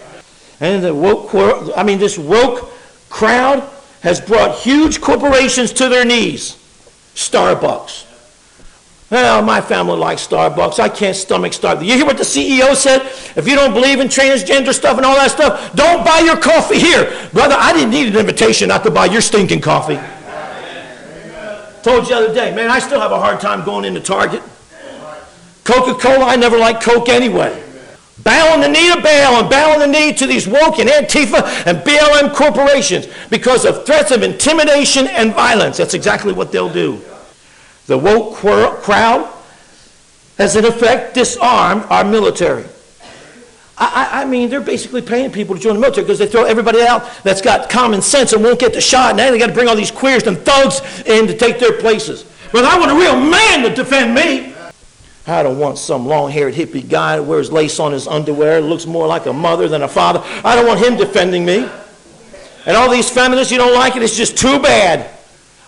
And 0.60 0.84
the 0.84 0.94
woke, 0.94 1.30
I 1.76 1.84
mean, 1.84 2.00
this 2.00 2.18
woke 2.18 2.72
crowd 3.10 3.68
has 4.02 4.20
brought 4.20 4.58
huge 4.58 5.02
corporations 5.02 5.72
to 5.74 5.90
their 5.90 6.06
knees. 6.06 6.57
Starbucks. 7.18 8.06
Well, 9.10 9.42
my 9.42 9.60
family 9.60 9.98
likes 9.98 10.28
Starbucks. 10.28 10.80
I 10.80 10.88
can't 10.88 11.16
stomach 11.16 11.54
Starbucks. 11.54 11.84
You 11.84 11.96
hear 11.96 12.06
what 12.06 12.18
the 12.18 12.24
CEO 12.24 12.76
said? 12.76 13.02
If 13.36 13.48
you 13.48 13.56
don't 13.56 13.74
believe 13.74 14.00
in 14.00 14.08
transgender 14.08 14.72
stuff 14.72 14.98
and 14.98 15.06
all 15.06 15.16
that 15.16 15.32
stuff, 15.32 15.74
don't 15.74 16.06
buy 16.06 16.20
your 16.20 16.38
coffee 16.38 16.78
here. 16.78 17.06
Brother, 17.34 17.56
I 17.58 17.74
didn't 17.74 17.90
need 17.90 18.10
an 18.10 18.18
invitation 18.18 18.68
not 18.68 18.84
to 18.84 18.92
buy 18.92 19.06
your 19.06 19.22
stinking 19.22 19.62
coffee. 19.62 20.00
Told 21.82 22.04
you 22.04 22.10
the 22.10 22.16
other 22.16 22.34
day, 22.36 22.54
man, 22.54 22.70
I 22.70 22.78
still 22.78 23.00
have 23.00 23.12
a 23.12 23.20
hard 23.20 23.40
time 23.40 23.66
going 23.66 23.86
into 23.86 24.00
Target. 24.00 24.44
Coca-Cola, 25.64 26.26
I 26.26 26.36
never 26.36 26.58
liked 26.58 26.84
Coke 26.84 27.10
anyway. 27.10 27.64
Bowing 28.24 28.62
the 28.62 28.68
knee 28.68 28.94
to 28.94 29.02
Baal 29.02 29.40
and 29.42 29.50
bowing 29.50 29.80
the 29.80 29.88
knee 29.88 30.12
to 30.14 30.26
these 30.26 30.48
woke 30.48 30.80
and 30.80 30.90
Antifa 30.90 31.68
and 31.68 31.78
BLM 31.80 32.34
corporations 32.34 33.08
because 33.30 33.66
of 33.66 33.86
threats 33.86 34.12
of 34.12 34.24
intimidation 34.24 35.08
and 35.08 35.34
violence. 35.34 35.78
That's 35.78 35.94
exactly 35.94 36.34
what 36.34 36.52
they'll 36.52 36.72
do. 36.72 37.00
The 37.86 37.98
woke 37.98 38.36
crowd 38.36 39.34
has 40.38 40.56
in 40.56 40.66
effect 40.66 41.14
disarmed 41.14 41.84
our 41.90 42.04
military. 42.04 42.66
I, 43.80 44.24
I, 44.24 44.26
mean, 44.26 44.50
they're 44.50 44.60
basically 44.60 45.04
paying 45.04 45.32
people 45.32 45.54
to 45.54 45.62
join 45.62 45.76
the 45.76 45.80
military 45.80 46.04
because 46.04 46.18
they 46.18 46.26
throw 46.26 46.46
everybody 46.46 46.82
out 46.82 47.08
that's 47.24 47.42
got 47.42 47.70
common 47.70 48.02
sense 48.02 48.34
and 48.34 48.44
won't 48.44 48.60
get 48.60 48.74
the 48.74 48.82
shot. 48.82 49.16
Then 49.16 49.32
they 49.32 49.38
got 49.38 49.48
to 49.48 49.54
bring 49.54 49.68
all 49.68 49.76
these 49.76 49.92
queers 49.92 50.24
and 50.24 50.36
thugs 50.40 50.82
in 51.06 51.28
to 51.28 51.38
take 51.38 51.60
their 51.60 51.74
places. 51.74 52.26
But 52.52 52.66
I 52.66 52.80
want 52.80 52.92
a 52.92 52.96
real 52.96 53.20
man 53.20 53.62
to 53.70 53.76
defend 53.76 54.16
me. 54.16 54.56
I 55.28 55.44
don't 55.44 55.60
want 55.60 55.78
some 55.78 56.06
long-haired 56.06 56.54
hippie 56.54 56.88
guy 56.88 57.18
that 57.18 57.24
wears 57.24 57.52
lace 57.52 57.80
on 57.80 57.92
his 57.92 58.08
underwear, 58.08 58.62
looks 58.62 58.86
more 58.86 59.08
like 59.08 59.26
a 59.26 59.34
mother 59.34 59.68
than 59.68 59.82
a 59.82 59.88
father. 59.88 60.22
I 60.44 60.56
don't 60.56 60.66
want 60.66 60.80
him 60.80 60.96
defending 60.96 61.46
me. 61.46 61.70
And 62.66 62.78
all 62.78 62.90
these 62.90 63.10
feminists, 63.10 63.52
you 63.52 63.58
don't 63.58 63.76
like 63.76 63.96
it, 63.96 64.04
it's 64.04 64.16
just 64.16 64.38
too 64.38 64.60
bad. 64.60 65.10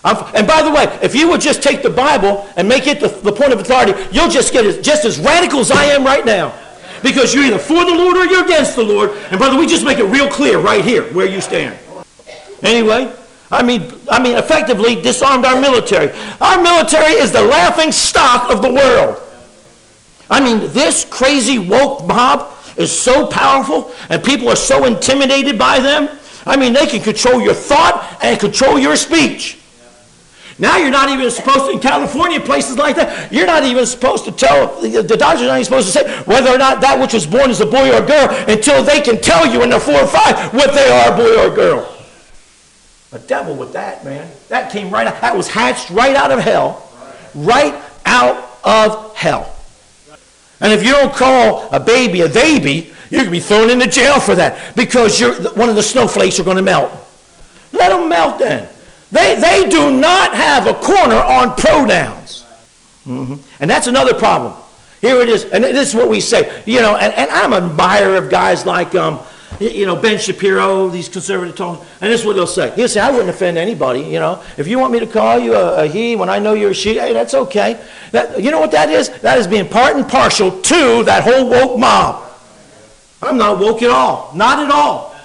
I'm, 0.03 0.15
and 0.33 0.47
by 0.47 0.61
the 0.61 0.71
way, 0.71 0.85
if 1.01 1.13
you 1.13 1.29
would 1.29 1.41
just 1.41 1.61
take 1.61 1.83
the 1.83 1.89
Bible 1.89 2.47
and 2.55 2.69
make 2.69 2.87
it 2.87 3.01
the, 3.01 3.09
the 3.09 3.33
point 3.33 3.51
of 3.51 3.59
authority, 3.59 3.93
you'll 4.13 4.29
just 4.29 4.53
get 4.53 4.65
as, 4.65 4.79
just 4.79 5.03
as 5.03 5.19
radical 5.19 5.59
as 5.59 5.71
I 5.71 5.85
am 5.85 6.05
right 6.05 6.25
now. 6.25 6.57
Because 7.03 7.33
you're 7.33 7.43
either 7.43 7.59
for 7.59 7.83
the 7.83 7.93
Lord 7.93 8.15
or 8.15 8.25
you're 8.25 8.45
against 8.45 8.75
the 8.75 8.83
Lord. 8.83 9.11
And 9.29 9.37
brother, 9.39 9.57
we 9.57 9.67
just 9.67 9.85
make 9.85 9.97
it 9.97 10.05
real 10.05 10.29
clear 10.29 10.59
right 10.59 10.83
here 10.83 11.03
where 11.13 11.27
you 11.27 11.41
stand. 11.41 11.77
Anyway, 12.63 13.13
I 13.51 13.63
mean, 13.63 13.91
I 14.09 14.21
mean, 14.21 14.37
effectively 14.37 15.01
disarmed 15.01 15.43
our 15.45 15.59
military. 15.59 16.11
Our 16.39 16.61
military 16.61 17.13
is 17.13 17.31
the 17.31 17.41
laughing 17.41 17.91
stock 17.91 18.51
of 18.51 18.61
the 18.61 18.71
world. 18.71 19.21
I 20.29 20.39
mean, 20.39 20.71
this 20.73 21.05
crazy 21.05 21.57
woke 21.59 22.05
mob 22.05 22.53
is 22.77 22.97
so 22.97 23.27
powerful 23.27 23.91
and 24.09 24.23
people 24.23 24.49
are 24.49 24.55
so 24.55 24.85
intimidated 24.85 25.57
by 25.57 25.79
them. 25.79 26.09
I 26.45 26.55
mean, 26.55 26.73
they 26.73 26.85
can 26.85 27.01
control 27.01 27.41
your 27.41 27.53
thought 27.53 28.17
and 28.21 28.39
control 28.39 28.79
your 28.79 28.95
speech. 28.95 29.57
Now 30.59 30.77
you're 30.77 30.91
not 30.91 31.09
even 31.09 31.31
supposed 31.31 31.65
to, 31.65 31.71
in 31.71 31.79
California, 31.79 32.39
places 32.39 32.77
like 32.77 32.97
that, 32.97 33.31
you're 33.31 33.47
not 33.47 33.63
even 33.63 33.85
supposed 33.85 34.25
to 34.25 34.31
tell, 34.31 34.81
the 34.81 35.03
doctor's 35.03 35.47
not 35.47 35.55
even 35.55 35.63
supposed 35.63 35.87
to 35.87 35.93
say 35.93 36.21
whether 36.23 36.49
or 36.49 36.57
not 36.57 36.81
that 36.81 36.99
which 36.99 37.13
was 37.13 37.25
born 37.25 37.49
is 37.49 37.61
a 37.61 37.65
boy 37.65 37.89
or 37.91 38.03
a 38.03 38.05
girl 38.05 38.27
until 38.47 38.83
they 38.83 38.99
can 38.99 39.21
tell 39.21 39.51
you 39.51 39.63
in 39.63 39.69
the 39.69 39.79
four 39.79 39.95
or 39.95 40.07
five 40.07 40.53
what 40.53 40.73
they 40.73 40.89
are, 40.89 41.13
a 41.13 41.15
boy 41.15 41.37
or 41.37 41.53
a 41.53 41.55
girl. 41.55 41.95
The 43.11 43.19
devil 43.19 43.55
with 43.55 43.73
that, 43.73 44.03
man. 44.03 44.29
That 44.49 44.71
came 44.71 44.91
right 44.91 45.07
out, 45.07 45.21
that 45.21 45.35
was 45.35 45.47
hatched 45.47 45.89
right 45.91 46.15
out 46.15 46.31
of 46.31 46.39
hell. 46.39 46.85
Right 47.33 47.73
out 48.05 48.59
of 48.63 49.15
hell. 49.15 49.55
And 50.61 50.73
if 50.73 50.83
you 50.83 50.91
don't 50.91 51.13
call 51.13 51.69
a 51.71 51.79
baby 51.79 52.21
a 52.21 52.29
baby, 52.29 52.93
you 53.09 53.21
can 53.21 53.31
be 53.31 53.39
thrown 53.39 53.69
into 53.69 53.87
jail 53.87 54.19
for 54.19 54.35
that 54.35 54.75
because 54.75 55.21
one 55.55 55.69
of 55.69 55.75
the 55.75 55.83
snowflakes 55.83 56.39
are 56.39 56.43
going 56.43 56.57
to 56.57 56.63
melt. 56.63 56.91
Let 57.71 57.89
them 57.89 58.09
melt 58.09 58.39
then. 58.39 58.67
They, 59.11 59.39
they 59.39 59.67
do 59.69 59.91
not 59.97 60.35
have 60.35 60.67
a 60.67 60.73
corner 60.73 61.15
on 61.15 61.55
pronouns. 61.55 62.45
Mm-hmm. 63.07 63.35
And 63.59 63.69
that's 63.69 63.87
another 63.87 64.13
problem. 64.13 64.53
Here 65.01 65.21
it 65.21 65.29
is, 65.29 65.45
and 65.45 65.63
this 65.63 65.89
is 65.89 65.95
what 65.95 66.09
we 66.09 66.19
say. 66.19 66.61
You 66.65 66.81
know, 66.81 66.97
and, 66.97 67.13
and 67.13 67.29
I'm 67.31 67.53
an 67.53 67.63
admirer 67.71 68.17
of 68.17 68.29
guys 68.29 68.65
like, 68.65 68.93
um, 68.95 69.19
you 69.59 69.85
know, 69.85 69.95
Ben 69.95 70.17
Shapiro, 70.19 70.89
these 70.89 71.09
conservative 71.09 71.55
tones, 71.55 71.79
and 72.01 72.11
this 72.11 72.21
is 72.21 72.25
what 72.25 72.35
they'll 72.35 72.47
say. 72.47 72.71
He'll 72.75 72.87
say, 72.87 72.99
I 72.99 73.11
wouldn't 73.11 73.29
offend 73.29 73.57
anybody, 73.57 74.01
you 74.01 74.19
know. 74.19 74.43
If 74.57 74.67
you 74.67 74.79
want 74.79 74.93
me 74.93 74.99
to 74.99 75.07
call 75.07 75.39
you 75.39 75.55
a, 75.55 75.83
a 75.83 75.87
he 75.87 76.15
when 76.15 76.29
I 76.29 76.39
know 76.39 76.53
you're 76.53 76.71
a 76.71 76.73
she, 76.73 76.97
hey, 76.97 77.13
that's 77.13 77.33
okay. 77.33 77.83
That, 78.11 78.41
you 78.41 78.51
know 78.51 78.59
what 78.59 78.71
that 78.71 78.89
is? 78.89 79.09
That 79.21 79.37
is 79.37 79.47
being 79.47 79.67
part 79.67 79.95
and 79.95 80.07
partial 80.07 80.61
to 80.61 81.03
that 81.03 81.23
whole 81.23 81.49
woke 81.49 81.79
mob. 81.79 82.31
I'm 83.21 83.37
not 83.37 83.59
woke 83.59 83.83
at 83.83 83.89
all. 83.89 84.31
Not 84.33 84.59
at 84.59 84.71
all. 84.71 85.15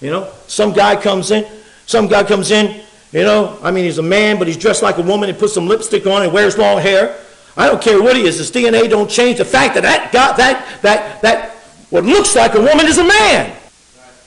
You 0.00 0.10
know, 0.10 0.32
some 0.48 0.72
guy 0.72 1.00
comes 1.00 1.30
in, 1.30 1.46
some 1.86 2.08
guy 2.08 2.24
comes 2.24 2.50
in, 2.50 2.82
you 3.12 3.22
know, 3.22 3.58
I 3.62 3.70
mean, 3.70 3.84
he's 3.84 3.98
a 3.98 4.02
man, 4.02 4.38
but 4.38 4.48
he's 4.48 4.56
dressed 4.56 4.82
like 4.82 4.96
a 4.96 5.02
woman. 5.02 5.28
He 5.28 5.38
puts 5.38 5.52
some 5.52 5.68
lipstick 5.68 6.06
on 6.06 6.22
and 6.22 6.32
wears 6.32 6.56
long 6.56 6.80
hair. 6.80 7.18
I 7.56 7.66
don't 7.66 7.82
care 7.82 8.02
what 8.02 8.16
he 8.16 8.26
is. 8.26 8.38
His 8.38 8.50
DNA 8.50 8.88
don't 8.88 9.10
change 9.10 9.38
the 9.38 9.44
fact 9.44 9.74
that 9.74 9.82
that 9.82 10.10
guy, 10.10 10.34
that 10.38 10.82
that 10.82 11.22
that 11.22 11.61
what 11.92 12.04
looks 12.04 12.34
like 12.34 12.54
a 12.54 12.58
woman 12.58 12.86
is 12.86 12.96
a 12.96 13.04
man. 13.04 13.54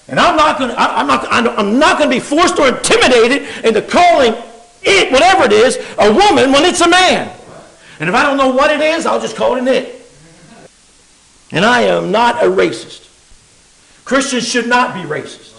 And 0.08 0.20
I'm 0.20 0.38
not 0.38 0.60
going. 0.60 0.70
I'm 0.78 1.08
not. 1.08 1.28
I'm 1.32 1.80
not 1.80 1.98
going 1.98 2.12
to 2.12 2.16
be 2.16 2.20
forced 2.20 2.60
or 2.60 2.68
intimidated 2.68 3.66
into 3.66 3.82
calling 3.82 4.36
it 4.84 5.12
whatever 5.12 5.46
it 5.46 5.52
is 5.52 5.78
a 5.98 6.14
woman 6.14 6.52
when 6.52 6.64
it's 6.64 6.82
a 6.82 6.88
man. 6.88 7.36
And 8.00 8.08
if 8.08 8.14
I 8.14 8.22
don't 8.22 8.38
know 8.38 8.50
what 8.50 8.70
it 8.70 8.82
is, 8.82 9.08
I'll 9.08 9.20
just 9.20 9.36
call 9.36 9.56
it 9.56 9.62
an 9.62 9.68
it. 9.68 10.08
And 11.52 11.66
I 11.66 11.82
am 11.82 12.12
not 12.12 12.44
a 12.44 12.48
racist. 12.48 13.10
Christians 14.06 14.48
should 14.48 14.68
not 14.68 14.94
be 14.94 15.02
racist. 15.02 15.54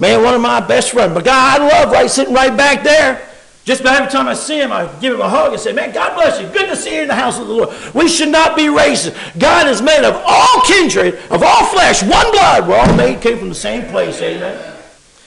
Man, 0.00 0.24
one 0.24 0.34
of 0.34 0.40
my 0.40 0.58
best 0.58 0.90
friends, 0.90 1.14
but 1.14 1.24
guy 1.24 1.56
I 1.56 1.58
love, 1.58 1.92
right 1.92 2.10
sitting 2.10 2.34
right 2.34 2.56
back 2.56 2.82
there. 2.82 3.28
Just 3.64 3.80
about 3.80 4.00
every 4.00 4.10
time 4.10 4.26
I 4.26 4.34
see 4.34 4.60
him, 4.60 4.72
I 4.72 4.86
give 5.00 5.14
him 5.14 5.20
a 5.20 5.28
hug 5.28 5.52
and 5.52 5.60
say, 5.60 5.72
Man, 5.72 5.92
God 5.92 6.14
bless 6.14 6.40
you. 6.40 6.48
Good 6.48 6.68
to 6.68 6.76
see 6.76 6.96
you 6.96 7.02
in 7.02 7.08
the 7.08 7.14
house 7.14 7.38
of 7.38 7.46
the 7.46 7.52
Lord. 7.52 7.70
We 7.94 8.08
should 8.08 8.28
not 8.28 8.56
be 8.56 8.64
racist. 8.64 9.14
God 9.38 9.68
is 9.68 9.80
made 9.80 10.04
of 10.04 10.20
all 10.26 10.62
kindred, 10.62 11.14
of 11.30 11.42
all 11.44 11.66
flesh, 11.66 12.02
one 12.02 12.30
blood. 12.32 12.66
We're 12.66 12.76
all 12.76 12.96
made, 12.96 13.20
came 13.20 13.38
from 13.38 13.48
the 13.48 13.54
same 13.54 13.88
place. 13.90 14.20
Amen. 14.20 14.72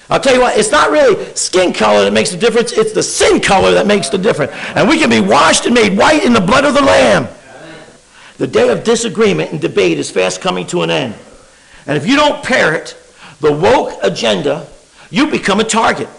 I'll 0.10 0.20
tell 0.20 0.36
you 0.36 0.42
what, 0.42 0.58
it's 0.58 0.70
not 0.70 0.92
really 0.92 1.34
skin 1.34 1.74
color 1.74 2.04
that 2.04 2.13
makes 2.13 2.30
the 2.30 2.38
difference, 2.38 2.74
it's 2.74 2.94
the 2.94 3.01
sin 3.01 3.39
color 3.39 3.72
that 3.72 3.88
makes 3.88 4.10
the 4.10 4.20
difference. 4.20 4.51
And 4.75 4.88
we 4.88 5.00
can 5.00 5.10
be 5.10 5.20
washed 5.20 5.65
and 5.65 5.74
made 5.74 5.98
white 5.98 6.24
in 6.24 6.34
the 6.34 6.42
blood 6.42 6.63
of 6.65 6.75
the 6.75 6.82
Lamb. 6.82 7.27
The 8.38 8.48
day 8.48 8.70
of 8.70 8.84
disagreement 8.84 9.51
and 9.51 9.62
debate 9.62 9.98
is 9.98 10.12
fast 10.12 10.42
coming 10.42 10.68
to 10.68 10.82
an 10.82 10.92
end. 10.92 11.15
And 11.88 11.98
if 11.98 12.06
you 12.06 12.18
don't 12.18 12.44
parrot 12.44 12.98
the 13.39 13.51
woke 13.51 13.98
agenda, 14.04 14.68
you 15.10 15.27
become 15.27 15.60
a 15.60 15.63
target. 15.63 16.10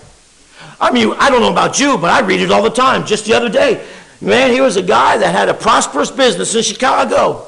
I 0.80 0.92
mean, 0.92 1.14
I 1.18 1.30
don't 1.30 1.40
know 1.40 1.52
about 1.52 1.80
you, 1.80 1.96
but 1.96 2.10
I 2.10 2.26
read 2.26 2.40
it 2.40 2.50
all 2.50 2.62
the 2.62 2.70
time. 2.70 3.06
Just 3.06 3.24
the 3.24 3.34
other 3.34 3.48
day, 3.48 3.84
man, 4.20 4.50
he 4.50 4.60
was 4.60 4.76
a 4.76 4.82
guy 4.82 5.16
that 5.18 5.34
had 5.34 5.48
a 5.48 5.54
prosperous 5.54 6.10
business 6.10 6.54
in 6.54 6.62
Chicago. 6.62 7.46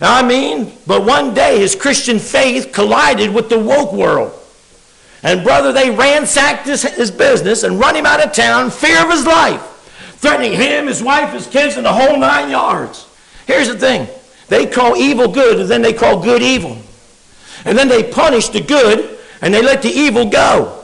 I 0.00 0.22
mean, 0.22 0.72
but 0.86 1.04
one 1.04 1.34
day 1.34 1.58
his 1.58 1.74
Christian 1.74 2.18
faith 2.18 2.72
collided 2.72 3.34
with 3.34 3.48
the 3.48 3.58
woke 3.58 3.92
world. 3.92 4.32
And 5.24 5.42
brother, 5.42 5.72
they 5.72 5.90
ransacked 5.90 6.66
his, 6.66 6.82
his 6.82 7.10
business 7.10 7.64
and 7.64 7.80
run 7.80 7.96
him 7.96 8.06
out 8.06 8.24
of 8.24 8.32
town, 8.32 8.70
fear 8.70 9.02
of 9.02 9.10
his 9.10 9.26
life, 9.26 9.60
threatening 10.18 10.52
him, 10.52 10.86
his 10.86 11.02
wife, 11.02 11.32
his 11.32 11.48
kids, 11.48 11.76
and 11.76 11.84
the 11.84 11.92
whole 11.92 12.16
nine 12.16 12.50
yards. 12.50 13.08
Here's 13.46 13.66
the 13.66 13.78
thing. 13.78 14.06
They 14.46 14.66
call 14.66 14.96
evil 14.96 15.26
good, 15.26 15.58
and 15.58 15.68
then 15.68 15.82
they 15.82 15.92
call 15.92 16.22
good 16.22 16.42
evil. 16.42 16.78
And 17.64 17.76
then 17.76 17.88
they 17.88 18.04
punish 18.04 18.48
the 18.48 18.60
good, 18.60 19.18
and 19.42 19.52
they 19.52 19.62
let 19.62 19.82
the 19.82 19.90
evil 19.90 20.30
go. 20.30 20.77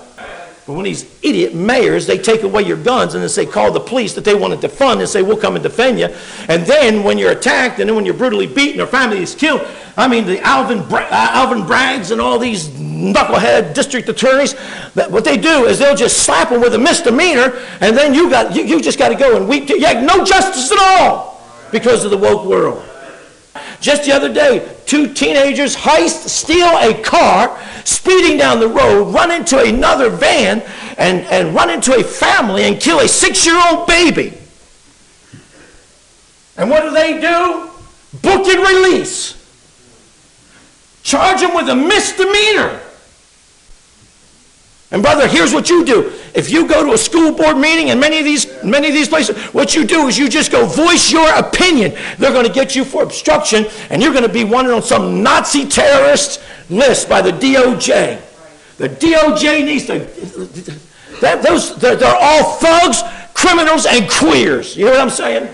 But 0.66 0.73
when 0.73 0.85
these 0.85 1.04
idiot 1.23 1.54
mayors, 1.54 2.06
they 2.06 2.16
take 2.16 2.42
away 2.42 2.62
your 2.62 2.78
guns 2.78 3.12
and 3.12 3.23
they 3.23 3.28
say, 3.28 3.44
call 3.44 3.71
the 3.71 3.80
police 3.80 4.14
that 4.14 4.25
they 4.25 4.35
want 4.35 4.59
to 4.59 4.68
defund 4.68 5.00
and 5.00 5.09
say, 5.09 5.21
we'll 5.21 5.37
come 5.37 5.56
and 5.56 5.62
defend 5.62 5.99
you. 5.99 6.09
And 6.49 6.64
then 6.64 7.02
when 7.02 7.18
you're 7.18 7.33
attacked 7.33 7.80
and 7.80 7.88
then 7.88 7.94
when 7.94 8.06
you're 8.06 8.14
brutally 8.14 8.47
beaten 8.47 8.80
or 8.80 8.87
family 8.87 9.18
is 9.18 9.35
killed, 9.35 9.66
I 9.99 10.09
mean, 10.09 10.25
the 10.25 10.40
Alvin, 10.40 10.83
Bra- 10.88 11.06
uh, 11.11 11.30
Alvin 11.33 11.64
Braggs 11.64 12.12
and 12.12 12.21
all 12.21 12.38
these 12.38 12.68
knucklehead 12.68 13.75
district 13.75 14.09
attorneys, 14.09 14.54
that 14.94 15.11
what 15.11 15.23
they 15.23 15.37
do 15.37 15.66
is 15.66 15.78
they'll 15.78 15.94
just 15.94 16.23
slap 16.23 16.49
them 16.49 16.62
with 16.62 16.75
a 16.75 16.78
misdemeanor 16.78 17.61
and 17.83 17.94
then 17.94 18.14
you, 18.14 18.30
got, 18.30 18.56
you, 18.56 18.64
you 18.64 18.80
just 18.80 18.99
got 18.99 19.11
to 19.11 19.16
go 19.16 19.37
and 19.37 19.47
weep. 19.47 19.68
You 19.68 19.85
have 19.85 20.02
no 20.02 20.25
justice 20.25 20.73
at 20.73 20.78
all 20.80 21.42
because 21.73 22.06
of 22.06 22.11
the 22.11 22.16
woke 22.18 22.47
world. 22.47 22.83
Just 23.81 24.04
the 24.04 24.12
other 24.12 24.33
day, 24.33 24.76
two 24.87 25.12
teenagers 25.12 25.76
heist, 25.76 26.28
steal 26.28 26.66
a 26.66 27.00
car, 27.02 27.61
speeding 27.85 28.38
down 28.38 28.61
the 28.61 28.69
road, 28.69 29.12
run 29.12 29.31
into 29.31 29.59
another 29.59 30.11
van, 30.11 30.62
and, 30.99 31.21
and 31.26 31.54
run 31.54 31.71
into 31.71 31.95
a 31.95 32.02
family 32.02 32.64
and 32.64 32.81
kill 32.81 33.00
a 33.00 33.09
six 33.09 33.45
year 33.45 33.61
old 33.69 33.87
baby. 33.87 34.33
And 36.57 36.71
what 36.71 36.83
do 36.83 36.90
they 36.90 37.21
do? 37.21 37.71
Book 38.23 38.47
and 38.47 38.61
release. 38.61 39.40
Charge 41.02 41.40
them 41.40 41.54
with 41.54 41.69
a 41.69 41.75
misdemeanor. 41.75 42.81
And 44.90 45.02
brother, 45.02 45.26
here's 45.26 45.52
what 45.52 45.69
you 45.69 45.85
do. 45.85 46.12
If 46.34 46.50
you 46.50 46.66
go 46.66 46.84
to 46.84 46.92
a 46.92 46.98
school 46.98 47.32
board 47.32 47.56
meeting 47.56 47.88
in 47.88 48.00
many 48.00 48.18
of 48.18 48.24
these 48.24 48.62
many 48.64 48.88
of 48.88 48.94
these 48.94 49.08
places, 49.08 49.36
what 49.54 49.76
you 49.76 49.84
do 49.84 50.08
is 50.08 50.18
you 50.18 50.28
just 50.28 50.50
go 50.50 50.66
voice 50.66 51.12
your 51.12 51.32
opinion. 51.32 51.96
They're 52.18 52.32
going 52.32 52.46
to 52.46 52.52
get 52.52 52.74
you 52.74 52.84
for 52.84 53.04
obstruction, 53.04 53.66
and 53.90 54.02
you're 54.02 54.12
going 54.12 54.26
to 54.26 54.32
be 54.32 54.42
wanted 54.42 54.72
on 54.72 54.82
some 54.82 55.22
Nazi 55.22 55.66
terrorist 55.66 56.42
list 56.68 57.08
by 57.08 57.22
the 57.22 57.30
DOJ. 57.30 58.20
The 58.78 58.88
DOJ 58.88 59.64
needs 59.64 59.86
to. 59.86 60.00
That, 61.20 61.42
those 61.42 61.76
they're, 61.76 61.94
they're 61.94 62.18
all 62.20 62.54
thugs, 62.54 63.02
criminals, 63.32 63.86
and 63.86 64.10
queers. 64.10 64.76
You 64.76 64.86
know 64.86 64.90
what 64.90 65.00
I'm 65.00 65.10
saying? 65.10 65.48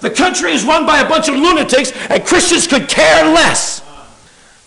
The 0.00 0.10
country 0.10 0.52
is 0.52 0.64
run 0.64 0.86
by 0.86 1.00
a 1.00 1.08
bunch 1.08 1.28
of 1.28 1.34
lunatics, 1.34 1.90
and 2.08 2.24
Christians 2.24 2.68
could 2.68 2.88
care 2.88 3.24
less. 3.34 3.82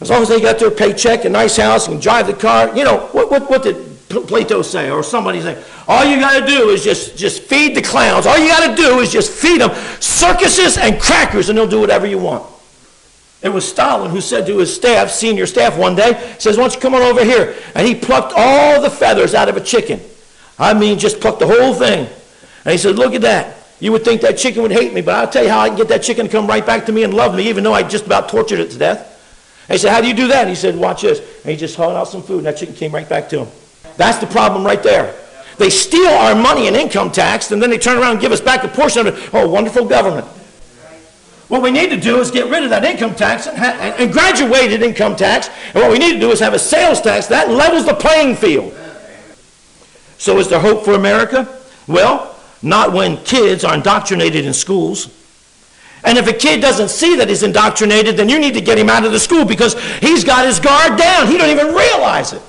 As 0.01 0.10
long 0.10 0.22
as 0.22 0.27
they 0.27 0.41
got 0.41 0.60
their 0.60 0.70
paycheck, 0.70 1.24
a 1.24 1.29
nice 1.29 1.55
house, 1.55 1.88
and 1.88 2.01
drive 2.01 2.27
the 2.27 2.34
car. 2.34 2.75
You 2.75 2.84
know 2.84 3.08
what? 3.13 3.32
What, 3.32 3.50
what 3.50 3.63
did 3.63 3.93
Plato 4.22 4.62
say, 4.62 4.89
or 4.89 5.03
somebody 5.03 5.41
say, 5.41 5.62
all 5.88 6.05
you 6.05 6.20
got 6.20 6.39
to 6.39 6.46
do 6.46 6.70
is 6.70 6.84
just, 6.84 7.17
just 7.17 7.43
feed 7.43 7.75
the 7.75 7.82
clowns. 7.82 8.25
All 8.25 8.38
you 8.38 8.48
got 8.48 8.67
to 8.70 8.75
do 8.75 9.00
is 9.00 9.12
just 9.12 9.32
feed 9.32 9.62
them 9.62 9.72
circuses 10.00 10.77
and 10.77 11.00
crackers, 11.00 11.50
and 11.50 11.58
they'll 11.58 11.67
do 11.67 11.79
whatever 11.79 12.05
you 12.05 12.17
want. 12.17 12.46
It 13.41 13.50
was 13.50 13.67
Stalin 13.67 14.10
who 14.10 14.22
said 14.22 14.46
to 14.48 14.58
his 14.60 14.74
staff, 14.74 15.10
senior 15.12 15.46
staff, 15.46 15.77
one 15.77 15.96
day, 15.96 16.36
says, 16.39 16.58
"Why 16.58 16.63
don't 16.63 16.75
you 16.75 16.79
come 16.79 16.96
on 16.96 17.01
over 17.01 17.25
here?" 17.25 17.55
And 17.75 17.86
he 17.86 17.93
plucked 17.93 18.32
all 18.38 18.82
the 18.82 18.89
feathers 18.89 19.34
out 19.34 19.50
of 19.50 19.58
a 19.58 19.62
chicken. 19.62 20.00
I 20.58 20.74
mean, 20.74 20.98
just 20.98 21.20
plucked 21.20 21.39
the 21.39 21.48
whole 21.48 21.74
thing. 21.74 22.08
And 22.63 22.72
he 22.72 22.77
said, 22.77 22.96
"Look 22.96 23.13
at 23.13 23.22
that. 23.22 23.58
You 23.82 23.91
would 23.91 24.05
think 24.05 24.22
that 24.22 24.38
chicken 24.38 24.62
would 24.62 24.72
hate 24.72 24.93
me, 24.93 25.01
but 25.01 25.15
I'll 25.15 25.27
tell 25.27 25.43
you 25.43 25.50
how 25.50 25.60
I 25.60 25.67
can 25.67 25.77
get 25.77 25.89
that 25.89 26.03
chicken 26.03 26.27
to 26.27 26.32
come 26.32 26.48
right 26.48 26.65
back 26.65 26.86
to 26.86 26.93
me 26.93 27.03
and 27.03 27.13
love 27.13 27.36
me, 27.36 27.50
even 27.50 27.65
though 27.65 27.74
I 27.74 27.84
just 27.84 28.05
about 28.05 28.29
tortured 28.29 28.62
it 28.62 28.72
to 28.72 28.77
death." 28.77 29.10
And 29.67 29.75
he 29.75 29.77
said, 29.77 29.91
"How 29.91 30.00
do 30.00 30.08
you 30.08 30.13
do 30.13 30.27
that?" 30.29 30.41
And 30.41 30.50
he 30.50 30.55
said, 30.55 30.77
"Watch 30.77 31.01
this." 31.01 31.20
And 31.20 31.51
he 31.51 31.58
just 31.58 31.75
hauled 31.75 31.98
out 31.98 32.08
some 32.08 32.24
food, 32.24 32.38
and 32.38 32.46
that 32.46 32.55
chicken 32.55 32.75
came 32.75 32.93
right 32.93 33.10
back 33.10 33.27
to 33.29 33.39
him. 33.39 33.48
That's 33.98 34.18
the 34.20 34.28
problem 34.28 34.64
right 34.64 34.82
there. 34.82 35.16
They 35.58 35.70
steal 35.70 36.10
our 36.10 36.36
money 36.36 36.68
in 36.68 36.76
income 36.76 37.12
tax, 37.12 37.52
and 37.52 37.62
then 37.62 37.70
they 37.70 37.78
turn 37.78 37.98
around 37.98 38.14
and 38.14 38.22
give 38.22 38.32
us 38.32 38.42
back 38.42 38.64
a 38.64 38.68
portion 38.68 39.06
of 39.06 39.16
it. 39.16 39.30
Oh, 39.34 39.48
wonderful 39.48 39.86
government. 39.86 40.26
What 41.48 41.62
we 41.62 41.72
need 41.72 41.90
to 41.92 41.98
do 42.00 42.20
is 42.20 42.32
get 42.32 42.50
rid 42.50 42.64
of 42.64 42.72
that 42.72 42.84
income 42.84 43.14
tax 43.14 43.48
and, 43.48 43.58
and 43.60 44.12
graduated 44.12 44.82
income 44.82 45.16
tax. 45.16 45.50
And 45.74 45.76
what 45.76 45.92
we 45.92 46.00
need 46.00 46.14
to 46.14 46.20
do 46.20 46.32
is 46.32 46.40
have 46.40 46.54
a 46.54 46.60
sales 46.60 47.02
tax. 47.02 47.28
That 47.28 47.50
levels 47.52 47.86
the 47.86 47.94
playing 47.94 48.38
field. 48.38 48.74
So 50.18 50.40
is 50.40 50.50
there 50.50 50.60
hope 50.60 50.84
for 50.84 50.94
America? 50.94 51.48
Well, 51.88 52.36
not 52.64 52.94
when 52.94 53.18
kids 53.18 53.64
are 53.64 53.76
indoctrinated 53.76 54.46
in 54.46 54.54
schools. 54.54 55.14
And 56.06 56.18
if 56.18 56.28
a 56.28 56.34
kid 56.34 56.62
doesn't 56.62 56.90
see 56.90 57.16
that 57.18 57.30
he's 57.30 57.44
indoctrinated, 57.44 58.18
then 58.18 58.30
you 58.30 58.40
need 58.40 58.56
to 58.56 58.62
get 58.62 58.78
him 58.78 58.90
out 58.90 59.06
of 59.06 59.12
the 59.12 59.20
school 59.20 59.46
because 59.46 59.80
he's 60.00 60.24
got 60.24 60.46
his 60.46 60.60
guard 60.60 60.98
down. 60.98 61.28
He 61.28 61.38
don't 61.38 61.50
even 61.50 61.68
realize 61.68 62.34
it. 62.34 62.42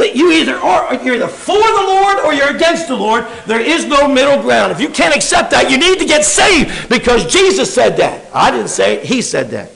That 0.00 0.16
you 0.16 0.32
either 0.32 0.56
are 0.56 0.94
you're 1.04 1.16
either 1.16 1.28
for 1.28 1.58
the 1.58 1.84
Lord 1.84 2.20
or 2.20 2.32
you're 2.32 2.56
against 2.56 2.88
the 2.88 2.96
Lord. 2.96 3.26
There 3.44 3.60
is 3.60 3.84
no 3.84 4.08
middle 4.08 4.40
ground. 4.40 4.72
If 4.72 4.80
you 4.80 4.88
can't 4.88 5.14
accept 5.14 5.50
that, 5.50 5.70
you 5.70 5.76
need 5.76 5.98
to 5.98 6.06
get 6.06 6.24
saved 6.24 6.88
because 6.88 7.30
Jesus 7.30 7.72
said 7.72 7.98
that. 7.98 8.24
I 8.32 8.50
didn't 8.50 8.68
say 8.68 8.94
it, 8.94 9.04
he 9.04 9.20
said 9.20 9.50
that. 9.50 9.70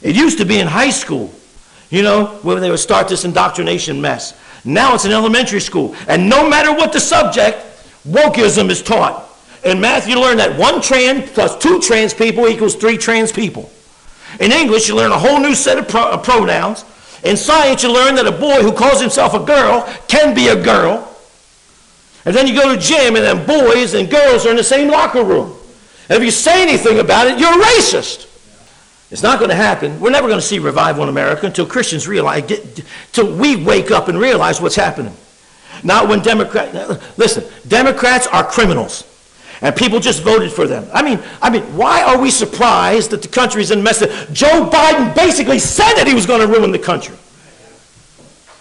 It 0.00 0.16
used 0.16 0.38
to 0.38 0.46
be 0.46 0.60
in 0.60 0.66
high 0.66 0.88
school, 0.88 1.30
you 1.90 2.02
know, 2.02 2.38
when 2.40 2.62
they 2.62 2.70
would 2.70 2.78
start 2.78 3.06
this 3.06 3.26
indoctrination 3.26 4.00
mess. 4.00 4.32
Now 4.64 4.94
it's 4.94 5.04
in 5.04 5.12
elementary 5.12 5.60
school. 5.60 5.94
And 6.08 6.26
no 6.30 6.48
matter 6.48 6.72
what 6.72 6.94
the 6.94 7.00
subject, 7.00 7.58
wokeism 8.08 8.70
is 8.70 8.82
taught. 8.82 9.28
In 9.62 9.78
math, 9.78 10.08
you 10.08 10.18
learn 10.18 10.38
that 10.38 10.58
one 10.58 10.80
trans 10.80 11.30
plus 11.32 11.54
two 11.58 11.80
trans 11.80 12.14
people 12.14 12.48
equals 12.48 12.76
three 12.76 12.96
trans 12.96 13.30
people. 13.30 13.70
In 14.40 14.52
English, 14.52 14.88
you 14.88 14.96
learn 14.96 15.12
a 15.12 15.18
whole 15.18 15.38
new 15.38 15.54
set 15.54 15.76
of, 15.76 15.86
pro- 15.86 16.12
of 16.12 16.22
pronouns. 16.22 16.86
In 17.24 17.36
science, 17.36 17.82
you 17.82 17.92
learn 17.92 18.14
that 18.16 18.26
a 18.26 18.32
boy 18.32 18.62
who 18.62 18.72
calls 18.72 19.00
himself 19.00 19.34
a 19.34 19.44
girl 19.44 19.92
can 20.06 20.34
be 20.34 20.48
a 20.48 20.62
girl. 20.62 21.04
And 22.24 22.34
then 22.34 22.46
you 22.46 22.54
go 22.54 22.74
to 22.74 22.80
gym, 22.80 23.16
and 23.16 23.24
then 23.24 23.46
boys 23.46 23.94
and 23.94 24.10
girls 24.10 24.46
are 24.46 24.50
in 24.50 24.56
the 24.56 24.64
same 24.64 24.90
locker 24.90 25.24
room. 25.24 25.54
And 26.08 26.18
if 26.18 26.24
you 26.24 26.30
say 26.30 26.62
anything 26.62 26.98
about 26.98 27.26
it, 27.26 27.38
you're 27.38 27.52
racist. 27.52 28.26
It's 29.10 29.22
not 29.22 29.38
going 29.38 29.48
to 29.48 29.56
happen. 29.56 29.98
We're 30.00 30.10
never 30.10 30.28
going 30.28 30.40
to 30.40 30.46
see 30.46 30.58
revival 30.58 31.02
in 31.02 31.08
America 31.08 31.46
until 31.46 31.66
Christians 31.66 32.06
realize, 32.06 32.44
get, 32.46 32.84
we 33.22 33.56
wake 33.56 33.90
up 33.90 34.08
and 34.08 34.18
realize 34.18 34.60
what's 34.60 34.76
happening. 34.76 35.14
Not 35.82 36.08
when 36.08 36.20
Democrats, 36.20 36.74
listen, 37.16 37.44
Democrats 37.66 38.26
are 38.26 38.44
criminals. 38.44 39.04
And 39.60 39.74
people 39.74 39.98
just 39.98 40.22
voted 40.22 40.52
for 40.52 40.66
them. 40.66 40.88
I 40.92 41.02
mean, 41.02 41.20
I 41.42 41.50
mean, 41.50 41.62
why 41.76 42.02
are 42.02 42.18
we 42.20 42.30
surprised 42.30 43.10
that 43.10 43.22
the 43.22 43.28
country's 43.28 43.70
in 43.70 43.82
mess? 43.82 44.00
Joe 44.32 44.70
Biden 44.70 45.14
basically 45.14 45.58
said 45.58 45.94
that 45.94 46.06
he 46.06 46.14
was 46.14 46.26
going 46.26 46.40
to 46.40 46.46
ruin 46.46 46.70
the 46.70 46.78
country. 46.78 47.16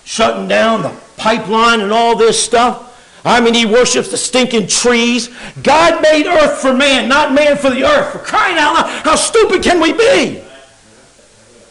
Shutting 0.06 0.48
down 0.48 0.82
the 0.82 0.96
pipeline 1.18 1.82
and 1.82 1.92
all 1.92 2.16
this 2.16 2.44
stuff. 2.44 2.86
I 3.26 3.42
mean, 3.42 3.54
he 3.54 3.66
worships 3.66 4.10
the 4.10 4.18
stinking 4.18 4.68
trees. 4.68 5.30
God 5.62 6.02
made 6.02 6.26
earth 6.28 6.60
for 6.60 6.74
man, 6.74 7.10
not 7.10 7.34
man 7.34 7.58
for 7.58 7.70
the 7.70 7.84
earth. 7.84 8.14
For 8.14 8.20
crying 8.20 8.58
out 8.58 8.74
loud, 8.74 8.90
how 9.04 9.16
stupid 9.16 9.62
can 9.62 9.82
we 9.82 9.94
be? 9.94 10.42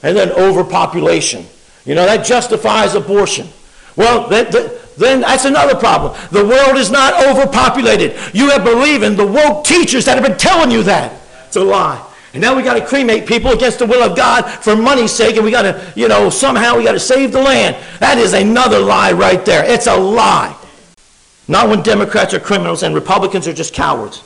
And 0.03 0.17
then 0.17 0.31
overpopulation. 0.33 1.47
You 1.85 1.95
know, 1.95 2.05
that 2.05 2.27
justifies 2.27 2.95
abortion. 2.95 3.49
Well, 3.97 4.29
that, 4.29 4.53
that, 4.53 4.86
then 4.97 5.21
that's 5.21 5.45
another 5.45 5.75
problem. 5.75 6.17
The 6.31 6.45
world 6.45 6.77
is 6.77 6.91
not 6.91 7.27
overpopulated. 7.27 8.17
You 8.33 8.51
have 8.51 8.65
believing 8.65 9.17
the 9.17 9.27
woke 9.27 9.65
teachers 9.65 10.05
that 10.07 10.17
have 10.17 10.27
been 10.27 10.39
telling 10.39 10.71
you 10.71 10.83
that. 10.85 11.13
It's 11.47 11.57
a 11.57 11.65
lie. 11.65 12.03
And 12.33 12.43
now 12.43 12.55
we 12.55 12.63
got 12.63 12.75
to 12.75 12.85
cremate 12.85 13.27
people 13.27 13.53
against 13.53 13.79
the 13.79 13.87
will 13.87 14.03
of 14.03 14.17
God 14.17 14.43
for 14.43 14.77
money's 14.77 15.13
sake, 15.13 15.37
and 15.37 15.45
we 15.45 15.51
got 15.51 15.63
to, 15.63 15.93
you 15.97 16.09
know, 16.09 16.29
somehow 16.29 16.77
we 16.77 16.85
got 16.85 16.93
to 16.93 17.01
save 17.01 17.33
the 17.33 17.41
land. 17.41 17.77
That 17.99 18.19
is 18.19 18.35
another 18.35 18.79
lie 18.79 19.13
right 19.13 19.43
there. 19.45 19.65
It's 19.65 19.87
a 19.87 19.97
lie. 19.97 20.55
Not 21.49 21.69
when 21.69 21.83
Democrats 21.83 22.35
are 22.35 22.41
criminals 22.41 22.83
and 22.83 22.95
Republicans 22.95 23.47
are 23.47 23.53
just 23.53 23.73
cowards. 23.73 24.23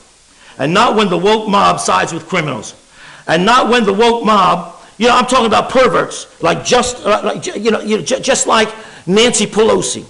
And 0.57 0.73
not 0.73 0.95
when 0.95 1.09
the 1.09 1.17
woke 1.17 1.47
mob 1.47 1.79
sides 1.79 2.13
with 2.13 2.27
criminals. 2.27 2.75
And 3.27 3.45
not 3.45 3.69
when 3.69 3.85
the 3.85 3.93
woke 3.93 4.25
mob, 4.25 4.75
you 4.97 5.07
know, 5.07 5.15
I'm 5.15 5.25
talking 5.25 5.45
about 5.45 5.69
perverts, 5.69 6.41
like 6.41 6.65
just, 6.65 7.05
uh, 7.05 7.21
like, 7.23 7.45
you 7.55 7.71
know, 7.71 8.01
just 8.01 8.45
like 8.47 8.69
Nancy 9.07 9.45
Pelosi. 9.45 10.05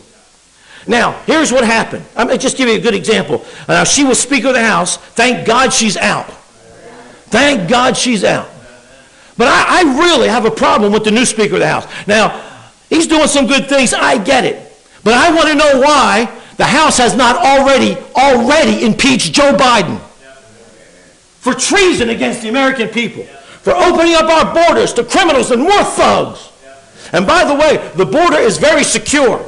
Now, 0.87 1.11
here's 1.25 1.51
what 1.51 1.63
happened. 1.63 2.05
I'm 2.15 2.27
just 2.39 2.57
give 2.57 2.67
you 2.67 2.75
a 2.75 2.81
good 2.81 2.95
example. 2.95 3.45
Now, 3.67 3.83
she 3.83 4.03
was 4.03 4.19
Speaker 4.19 4.49
of 4.49 4.53
the 4.55 4.63
House. 4.63 4.97
Thank 4.97 5.45
God 5.45 5.71
she's 5.71 5.97
out. 5.97 6.27
Thank 7.29 7.69
God 7.69 7.95
she's 7.95 8.23
out. 8.23 8.49
But 9.37 9.47
I, 9.47 9.81
I 9.81 9.99
really 9.99 10.27
have 10.27 10.45
a 10.45 10.51
problem 10.51 10.91
with 10.91 11.03
the 11.03 11.11
new 11.11 11.25
Speaker 11.25 11.55
of 11.55 11.59
the 11.59 11.67
House. 11.67 11.87
Now, 12.07 12.41
he's 12.89 13.07
doing 13.07 13.27
some 13.27 13.47
good 13.47 13.67
things. 13.67 13.93
I 13.93 14.23
get 14.23 14.43
it. 14.43 14.71
But 15.03 15.13
I 15.13 15.33
want 15.33 15.47
to 15.49 15.55
know 15.55 15.79
why 15.79 16.31
the 16.57 16.65
House 16.65 16.97
has 16.97 17.15
not 17.15 17.37
already, 17.37 17.97
already 18.15 18.85
impeached 18.85 19.33
Joe 19.33 19.53
Biden 19.53 19.99
for 21.39 21.53
treason 21.53 22.09
against 22.09 22.41
the 22.43 22.49
American 22.49 22.87
people, 22.87 23.23
for 23.23 23.73
opening 23.73 24.13
up 24.13 24.25
our 24.25 24.53
borders 24.53 24.93
to 24.93 25.03
criminals 25.03 25.49
and 25.51 25.63
war 25.63 25.83
thugs. 25.83 26.51
And 27.13 27.25
by 27.25 27.45
the 27.45 27.55
way, 27.55 27.77
the 27.95 28.05
border 28.05 28.37
is 28.37 28.57
very 28.57 28.83
secure. 28.83 29.43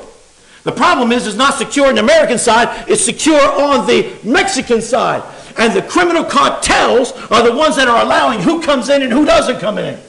The 0.63 0.71
problem 0.71 1.11
is 1.11 1.27
it's 1.27 1.35
not 1.35 1.55
secure 1.55 1.87
on 1.87 1.95
the 1.95 2.01
American 2.01 2.37
side, 2.37 2.89
it's 2.89 3.03
secure 3.03 3.41
on 3.41 3.85
the 3.85 4.15
Mexican 4.23 4.81
side. 4.81 5.23
And 5.57 5.73
the 5.73 5.81
criminal 5.81 6.23
cartels 6.23 7.11
are 7.29 7.43
the 7.43 7.55
ones 7.55 7.75
that 7.75 7.87
are 7.87 8.03
allowing 8.03 8.39
who 8.39 8.61
comes 8.61 8.89
in 8.89 9.01
and 9.01 9.11
who 9.11 9.25
doesn't 9.25 9.59
come 9.59 9.77
in. 9.77 9.99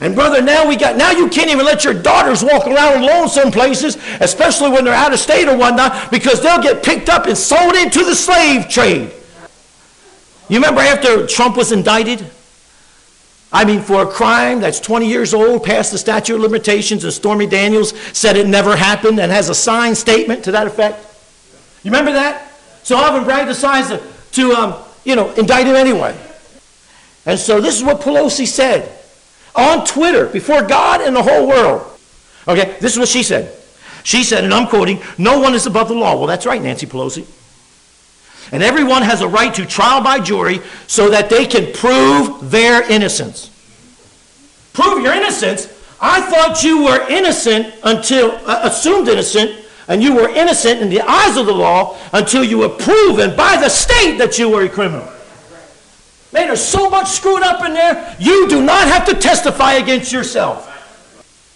And 0.00 0.14
brother, 0.14 0.40
now 0.40 0.66
we 0.66 0.76
got 0.76 0.96
now 0.96 1.10
you 1.10 1.28
can't 1.28 1.50
even 1.50 1.64
let 1.66 1.84
your 1.84 1.94
daughters 1.94 2.42
walk 2.42 2.66
around 2.66 3.02
alone 3.02 3.28
some 3.28 3.50
places, 3.50 3.96
especially 4.20 4.70
when 4.70 4.84
they're 4.84 4.94
out 4.94 5.12
of 5.12 5.20
state 5.20 5.46
or 5.46 5.56
whatnot, 5.56 6.10
because 6.10 6.42
they'll 6.42 6.62
get 6.62 6.82
picked 6.82 7.08
up 7.08 7.26
and 7.26 7.36
sold 7.36 7.74
into 7.74 8.02
the 8.04 8.14
slave 8.14 8.68
trade. 8.68 9.12
You 10.48 10.56
remember 10.56 10.80
after 10.80 11.26
Trump 11.26 11.56
was 11.56 11.70
indicted? 11.70 12.24
I 13.52 13.64
mean, 13.64 13.82
for 13.82 14.02
a 14.02 14.06
crime 14.06 14.60
that's 14.60 14.78
20 14.78 15.08
years 15.08 15.34
old, 15.34 15.64
past 15.64 15.90
the 15.90 15.98
statute 15.98 16.36
of 16.36 16.40
limitations, 16.40 17.02
and 17.02 17.12
Stormy 17.12 17.46
Daniels 17.46 17.98
said 18.16 18.36
it 18.36 18.46
never 18.46 18.76
happened 18.76 19.18
and 19.18 19.32
has 19.32 19.48
a 19.48 19.54
signed 19.54 19.96
statement 19.96 20.44
to 20.44 20.52
that 20.52 20.66
effect. 20.66 21.04
You 21.82 21.90
remember 21.90 22.12
that? 22.12 22.52
So 22.84 22.96
Alvin 22.96 23.24
Bragg 23.24 23.46
decides 23.46 23.88
to, 23.88 24.00
to 24.32 24.52
um, 24.52 24.74
you 25.04 25.16
know, 25.16 25.32
indict 25.34 25.66
him 25.66 25.74
anyway. 25.74 26.16
And 27.26 27.38
so 27.38 27.60
this 27.60 27.76
is 27.76 27.84
what 27.84 28.00
Pelosi 28.00 28.46
said 28.46 28.96
on 29.54 29.84
Twitter 29.84 30.26
before 30.26 30.62
God 30.62 31.00
and 31.00 31.14
the 31.14 31.22
whole 31.22 31.48
world. 31.48 31.98
Okay, 32.46 32.76
this 32.80 32.92
is 32.92 32.98
what 32.98 33.08
she 33.08 33.22
said. 33.22 33.56
She 34.04 34.24
said, 34.24 34.44
and 34.44 34.54
I'm 34.54 34.66
quoting, 34.66 35.02
no 35.18 35.40
one 35.40 35.54
is 35.54 35.66
above 35.66 35.88
the 35.88 35.94
law. 35.94 36.16
Well, 36.16 36.26
that's 36.26 36.46
right, 36.46 36.62
Nancy 36.62 36.86
Pelosi. 36.86 37.26
And 38.52 38.62
everyone 38.62 39.02
has 39.02 39.20
a 39.20 39.28
right 39.28 39.54
to 39.54 39.64
trial 39.64 40.02
by 40.02 40.18
jury 40.18 40.60
so 40.86 41.08
that 41.10 41.30
they 41.30 41.46
can 41.46 41.72
prove 41.72 42.50
their 42.50 42.82
innocence. 42.90 43.50
Prove 44.72 45.02
your 45.02 45.14
innocence? 45.14 45.68
I 46.00 46.20
thought 46.22 46.62
you 46.62 46.84
were 46.84 47.06
innocent 47.08 47.74
until, 47.84 48.32
uh, 48.46 48.60
assumed 48.64 49.08
innocent, 49.08 49.54
and 49.86 50.02
you 50.02 50.14
were 50.14 50.28
innocent 50.28 50.80
in 50.80 50.88
the 50.88 51.02
eyes 51.02 51.36
of 51.36 51.46
the 51.46 51.52
law 51.52 51.96
until 52.12 52.42
you 52.42 52.58
were 52.58 52.68
proven 52.68 53.36
by 53.36 53.56
the 53.56 53.68
state 53.68 54.16
that 54.18 54.38
you 54.38 54.48
were 54.48 54.62
a 54.62 54.68
criminal. 54.68 55.06
Man, 56.32 56.46
there's 56.46 56.64
so 56.64 56.88
much 56.88 57.08
screwed 57.08 57.42
up 57.42 57.64
in 57.64 57.74
there, 57.74 58.16
you 58.18 58.48
do 58.48 58.62
not 58.62 58.86
have 58.88 59.04
to 59.06 59.14
testify 59.14 59.74
against 59.74 60.12
yourself. 60.12 60.66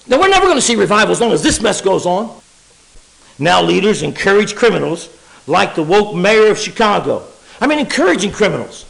Now, 0.06 0.20
we're 0.20 0.28
never 0.28 0.46
going 0.46 0.58
to 0.58 0.62
see 0.62 0.76
revival 0.76 1.12
as 1.12 1.20
long 1.20 1.32
as 1.32 1.42
this 1.42 1.62
mess 1.62 1.80
goes 1.80 2.06
on. 2.06 2.30
Now, 3.38 3.62
leaders 3.62 4.02
encourage 4.02 4.54
criminals 4.54 5.08
like 5.46 5.74
the 5.74 5.82
woke 5.82 6.14
mayor 6.14 6.50
of 6.50 6.58
Chicago. 6.58 7.26
I 7.60 7.66
mean, 7.66 7.78
encouraging 7.78 8.32
criminals. 8.32 8.86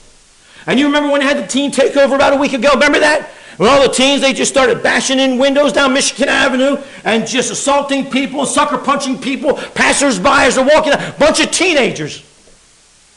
And 0.67 0.79
you 0.79 0.87
remember 0.87 1.11
when 1.11 1.21
they 1.21 1.27
had 1.27 1.39
the 1.39 1.47
teen 1.47 1.71
takeover 1.71 2.15
about 2.15 2.33
a 2.33 2.37
week 2.37 2.53
ago? 2.53 2.71
Remember 2.73 3.01
that? 3.01 3.29
When 3.57 3.69
all 3.69 3.83
the 3.83 3.93
teens, 3.93 4.21
they 4.21 4.33
just 4.33 4.51
started 4.51 4.83
bashing 4.83 5.19
in 5.19 5.39
windows 5.39 5.73
down 5.73 5.93
Michigan 5.93 6.29
Avenue 6.29 6.77
and 7.05 7.27
just 7.27 7.53
assaulting 7.53 8.11
people, 8.11 8.47
sucker 8.47 8.79
punching 8.79 9.21
people, 9.21 9.55
passersby 9.55 10.47
as 10.47 10.57
they're 10.57 10.65
walking, 10.65 10.93
a 10.93 11.15
bunch 11.19 11.41
of 11.41 11.51
teenagers. 11.51 12.25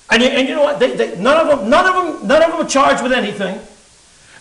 And, 0.10 0.22
and 0.22 0.48
you 0.48 0.56
know 0.56 0.64
what? 0.64 0.80
They, 0.80 0.96
they, 0.96 1.20
none, 1.20 1.38
of 1.38 1.48
them, 1.48 1.70
none, 1.70 1.86
of 1.88 2.20
them, 2.20 2.28
none 2.28 2.44
of 2.44 2.52
them 2.52 2.66
are 2.66 2.70
charged 2.70 3.02
with 3.02 3.14
anything. 3.14 3.60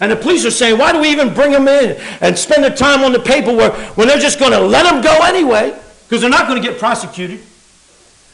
And 0.01 0.13
the 0.13 0.17
police 0.17 0.45
are 0.45 0.51
saying, 0.51 0.79
why 0.79 0.93
do 0.93 1.01
we 1.01 1.09
even 1.09 1.33
bring 1.33 1.53
them 1.53 1.67
in 1.67 1.99
and 2.21 2.37
spend 2.37 2.63
the 2.63 2.71
time 2.71 3.03
on 3.03 3.13
the 3.13 3.19
paperwork 3.19 3.73
when 3.97 4.09
they're 4.09 4.19
just 4.19 4.39
going 4.39 4.53
to 4.53 4.61
let 4.61 4.83
them 4.83 5.03
go 5.03 5.25
anyway? 5.25 5.75
because 6.07 6.21
they're 6.21 6.31
not 6.31 6.47
going 6.47 6.61
to 6.61 6.67
get 6.67 6.79
prosecuted. 6.79 7.41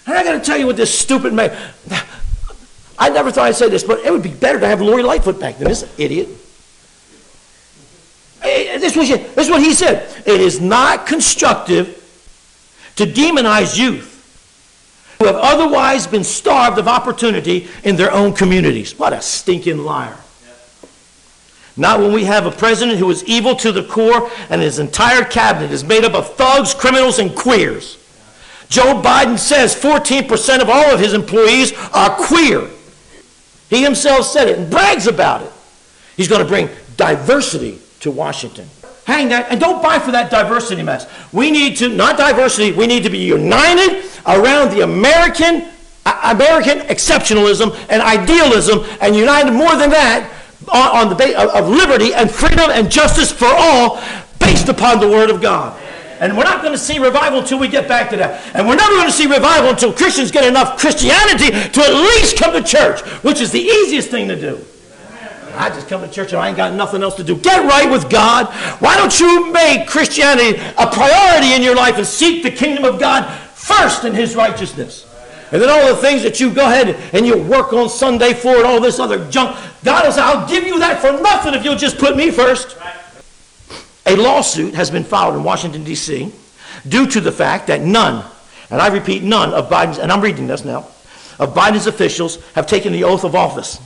And 0.07 0.17
I 0.17 0.25
got 0.25 0.33
to 0.33 0.41
tell 0.41 0.59
you 0.59 0.67
what 0.67 0.77
this 0.77 0.97
stupid 0.97 1.33
man. 1.33 1.57
I 2.99 3.09
never 3.09 3.31
thought 3.31 3.47
I'd 3.47 3.57
say 3.57 3.69
this, 3.69 3.85
but 3.85 4.01
it 4.01 4.12
would 4.12 4.23
be 4.23 4.33
better 4.33 4.61
to 4.61 4.67
have 4.67 4.81
Lori 4.81 5.03
Lightfoot 5.03 5.41
back 5.41 5.59
than 5.59 5.69
this 5.69 5.91
idiot. 5.99 6.29
Eh, 8.43 8.75
eh, 8.75 8.79
this, 8.79 8.97
was, 8.97 9.09
this 9.09 9.47
is 9.47 9.51
what 9.51 9.62
he 9.62 9.75
said. 9.75 10.09
It 10.27 10.41
is 10.41 10.61
not 10.61 11.07
constructive 11.07 11.99
to 12.97 13.05
demonize 13.05 13.79
youth 13.79 14.11
who 15.19 15.27
have 15.27 15.37
otherwise 15.37 16.07
been 16.07 16.25
starved 16.25 16.79
of 16.79 16.88
opportunity 16.88 17.69
in 17.85 17.97
their 17.97 18.11
own 18.11 18.33
communities. 18.33 18.99
What 18.99 19.12
a 19.12 19.23
stinking 19.23 19.79
liar. 19.79 20.17
Not 21.77 22.01
when 22.01 22.12
we 22.12 22.25
have 22.25 22.45
a 22.45 22.51
president 22.51 22.99
who 22.99 23.09
is 23.11 23.25
evil 23.25 23.57
to 23.57 23.73
the 23.73 23.85
core 23.85 24.31
and 24.51 24.61
his 24.61 24.79
entire 24.79 25.25
cabinet 25.25 25.71
is 25.71 25.85
made 25.85 26.05
up 26.05 26.15
of 26.15 26.35
thugs, 26.35 26.75
criminals, 26.75 27.19
and 27.19 27.35
queers. 27.35 27.97
Joe 28.73 29.03
Biden 29.03 29.39
says 29.39 29.75
14% 29.75 30.63
of 30.63 30.71
all 30.71 30.95
of 30.95 30.99
his 30.99 31.13
employees 31.13 31.75
are 31.93 32.09
queer. 32.09 32.71
He 33.69 33.85
himself 33.85 34.25
said 34.25 34.49
it 34.49 34.59
and 34.59 34.71
brags 34.71 35.07
about 35.07 35.43
it. 35.43 35.53
He's 36.17 36.27
going 36.27 36.41
to 36.41 36.49
bring 36.49 36.71
diversity 36.97 37.81
to 38.01 38.11
Washington. 38.11 38.67
Hang 39.05 39.29
that, 39.29 39.51
and 39.51 39.61
don't 39.61 39.83
buy 39.83 39.99
for 39.99 40.11
that 40.13 40.31
diversity 40.31 40.83
mess. 40.83 41.07
We 41.35 41.51
need 41.51 41.77
to, 41.79 41.91
not 41.91 42.17
diversity, 42.17 42.73
we 42.73 42.87
need 42.87 43.03
to 43.03 43.11
be 43.11 43.19
united 43.19 44.07
around 44.27 44.71
the 44.71 44.81
American, 44.81 45.69
uh, 46.07 46.33
American 46.35 46.79
exceptionalism 46.87 47.77
and 47.91 48.01
idealism, 48.01 48.87
and 49.03 49.15
united 49.15 49.53
more 49.53 49.77
than 49.77 49.91
that 49.91 50.33
on, 50.73 51.03
on 51.03 51.09
the 51.11 51.15
base 51.15 51.37
of 51.37 51.69
liberty 51.69 52.15
and 52.15 52.31
freedom 52.31 52.71
and 52.71 52.91
justice 52.91 53.31
for 53.31 53.49
all 53.51 54.03
based 54.41 54.71
upon 54.71 54.99
the 54.99 55.09
Word 55.09 55.29
of 55.29 55.43
God. 55.43 55.79
And 56.23 56.37
we're 56.37 56.45
not 56.45 56.63
going 56.63 56.73
to 56.73 56.79
see 56.79 57.01
revival 57.01 57.41
until 57.41 57.59
we 57.59 57.67
get 57.67 57.89
back 57.89 58.09
to 58.11 58.17
that. 58.17 58.55
And 58.55 58.69
we're 58.69 58.77
never 58.77 58.93
going 58.93 59.09
to 59.09 59.13
see 59.13 59.27
revival 59.27 59.71
until 59.71 59.93
Christians 59.93 60.31
get 60.31 60.45
enough 60.45 60.79
Christianity 60.79 61.51
to 61.51 61.81
at 61.83 61.93
least 61.93 62.39
come 62.39 62.53
to 62.53 62.63
church, 62.63 63.01
which 63.25 63.41
is 63.41 63.51
the 63.51 63.59
easiest 63.59 64.09
thing 64.09 64.29
to 64.29 64.41
do. 64.41 64.65
I 65.55 65.69
just 65.71 65.89
come 65.89 66.01
to 66.01 66.09
church 66.09 66.33
and 66.33 66.41
I 66.41 66.47
ain't 66.47 66.57
got 66.57 66.75
nothing 66.75 67.03
else 67.03 67.17
to 67.17 67.25
do. 67.25 67.35
Get 67.37 67.69
right 67.69 67.91
with 67.91 68.09
God. 68.09 68.47
Why 68.81 68.97
don't 68.97 69.19
you 69.19 69.53
make 69.53 69.89
Christianity 69.89 70.61
a 70.79 70.87
priority 70.87 71.55
in 71.55 71.63
your 71.63 71.75
life 71.75 71.97
and 71.97 72.07
seek 72.07 72.45
the 72.45 72.53
kingdom 72.53 72.85
of 72.85 73.01
God 73.01 73.29
first 73.55 74.05
in 74.05 74.15
His 74.15 74.37
righteousness? 74.37 75.09
And 75.51 75.61
then 75.61 75.69
all 75.71 75.93
the 75.93 76.01
things 76.01 76.23
that 76.23 76.39
you 76.39 76.55
go 76.55 76.67
ahead 76.67 76.95
and 77.13 77.27
you 77.27 77.37
work 77.37 77.73
on 77.73 77.89
Sunday 77.89 78.33
for 78.33 78.55
and 78.55 78.65
all 78.65 78.81
this 78.81 79.01
other 79.01 79.29
junk, 79.29 79.59
God 79.83 80.05
will 80.05 80.13
say, 80.13 80.23
I'll 80.23 80.49
give 80.49 80.63
you 80.63 80.79
that 80.79 81.01
for 81.01 81.21
nothing 81.21 81.55
if 81.55 81.65
you'll 81.65 81.75
just 81.75 81.99
put 81.99 82.17
me 82.17 82.31
first. 82.31 82.77
A 84.07 84.17
lawsuit 84.17 84.75
has 84.75 84.91
been 84.91 85.05
filed 85.05 85.37
in 85.37 85.45
Washington, 85.45 85.85
D.C. 85.85 86.33
due 86.88 87.07
to 87.07 87.21
the 87.21 87.33
fact 87.33 87.69
that 87.69 87.81
none, 87.81 88.25
and 88.71 88.81
I 88.81 88.88
repeat, 88.88 89.23
none 89.23 89.53
of 89.53 89.69
Biden's, 89.69 89.99
and 89.99 90.11
I'm 90.11 90.21
reading 90.21 90.47
this 90.47 90.65
now, 90.65 90.87
of 91.38 91.55
Biden's 91.55 91.87
officials 91.87 92.45
have 92.53 92.67
taken 92.67 92.93
the 92.93 93.05
oath 93.05 93.25
of 93.25 93.35
office. 93.35 93.81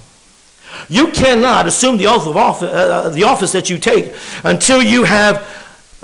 You 0.88 1.08
cannot 1.08 1.66
assume 1.66 1.96
the 1.96 2.06
oath 2.06 2.26
of 2.26 2.36
office, 2.36 2.70
uh, 2.70 3.10
the 3.10 3.24
office 3.24 3.52
that 3.52 3.70
you 3.70 3.78
take 3.78 4.14
until 4.44 4.82
you 4.82 5.04
have 5.04 5.46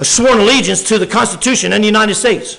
sworn 0.03 0.41
allegiance 0.41 0.83
to 0.89 0.99
the 0.99 1.07
Constitution 1.07 1.73
and 1.73 1.83
the 1.83 1.89
United 1.89 2.15
States. 2.15 2.59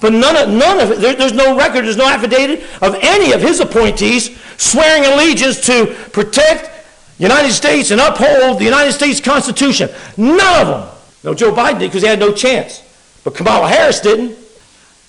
But 0.00 0.12
none 0.12 0.36
of, 0.36 0.48
none 0.48 0.80
of 0.80 0.90
it, 0.90 1.00
there, 1.00 1.14
there's 1.14 1.32
no 1.32 1.56
record, 1.56 1.84
there's 1.84 1.96
no 1.96 2.08
affidavit 2.08 2.62
of 2.82 2.96
any 3.00 3.32
of 3.32 3.40
his 3.40 3.60
appointees 3.60 4.38
swearing 4.56 5.04
allegiance 5.10 5.64
to 5.66 5.96
protect 6.12 6.70
United 7.18 7.52
States 7.52 7.90
and 7.90 8.00
uphold 8.00 8.58
the 8.58 8.64
United 8.64 8.92
States 8.92 9.20
Constitution. 9.20 9.88
None 10.16 10.66
of 10.66 10.66
them. 10.66 10.88
No, 11.22 11.34
Joe 11.34 11.52
Biden 11.52 11.78
did 11.78 11.90
because 11.90 12.02
he 12.02 12.08
had 12.08 12.18
no 12.18 12.32
chance. 12.32 12.82
But 13.22 13.34
Kamala 13.34 13.68
Harris 13.68 14.00
didn't. 14.00 14.36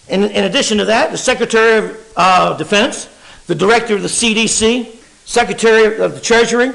In, 0.08 0.24
in 0.24 0.46
addition 0.46 0.78
to 0.78 0.86
that, 0.86 1.12
the 1.12 1.18
Secretary 1.18 1.78
of 1.78 2.14
uh, 2.16 2.58
Defense, 2.58 3.10
the 3.48 3.56
Director 3.56 3.96
of 3.96 4.02
the 4.02 4.08
CDC, 4.08 4.96
Secretary 5.26 5.98
of 6.00 6.14
the 6.14 6.22
Treasury, 6.22 6.70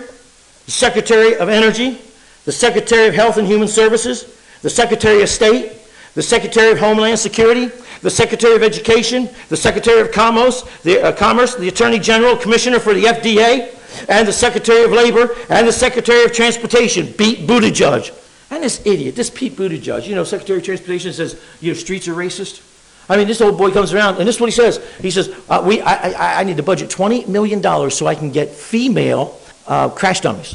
the 0.65 0.71
Secretary 0.71 1.37
of 1.37 1.49
Energy, 1.49 1.99
the 2.45 2.53
Secretary 2.53 3.07
of 3.07 3.15
Health 3.15 3.37
and 3.37 3.47
Human 3.47 3.69
Services, 3.69 4.37
the 4.63 4.71
Secretary 4.71 5.23
of 5.23 5.29
State, 5.29 5.73
the 6.15 6.23
Secretary 6.23 6.73
of 6.73 6.79
Homeland 6.79 7.19
Security, 7.19 7.71
the 8.03 8.11
Secretary 8.11 8.57
of 8.57 8.63
Education, 8.63 9.29
the 9.49 9.57
Secretary 9.57 10.01
of 10.01 10.11
Commerce, 10.11 10.63
the, 10.83 11.01
uh, 11.01 11.13
Commerce, 11.13 11.55
the 11.55 11.69
Attorney 11.69 11.99
General, 11.99 12.37
Commissioner 12.37 12.81
for 12.81 12.95
the 12.95 13.05
FDA, 13.05 13.75
and 14.09 14.27
the 14.27 14.33
Secretary 14.33 14.85
of 14.85 14.93
Labor, 14.93 15.37
and 15.49 15.67
the 15.67 15.73
Secretary 15.73 16.25
of 16.25 16.33
Transportation, 16.33 17.13
Pete 17.13 17.47
Buttigieg. 17.47 18.17
And 18.51 18.65
this 18.65 18.85
idiot, 18.85 19.15
this 19.17 19.31
Pete 19.31 19.57
Buttigieg, 19.57 20.07
you 20.07 20.15
know, 20.15 20.25
Secretary 20.25 20.59
of 20.59 20.65
Transportation 20.65 21.13
says, 21.13 21.41
you 21.61 21.73
know, 21.73 21.75
streets 21.79 22.09
are 22.09 22.15
racist. 22.15 22.67
I 23.09 23.17
mean, 23.17 23.27
this 23.27 23.41
old 23.41 23.59
boy 23.59 23.71
comes 23.73 23.93
around, 23.93 24.19
and 24.19 24.29
this 24.29 24.37
is 24.37 24.41
what 24.41 24.49
he 24.49 24.55
says. 24.55 24.79
He 25.01 25.11
says, 25.11 25.35
uh, 25.49 25.63
we, 25.67 25.81
I, 25.81 26.11
I, 26.11 26.41
I, 26.41 26.45
need 26.45 26.57
to 26.59 26.63
budget 26.63 26.91
$20 26.91 27.27
million 27.27 27.61
so 27.91 28.07
I 28.07 28.15
can 28.15 28.31
get 28.31 28.51
female 28.51 29.41
uh, 29.67 29.89
crash 29.89 30.21
dummies. 30.21 30.55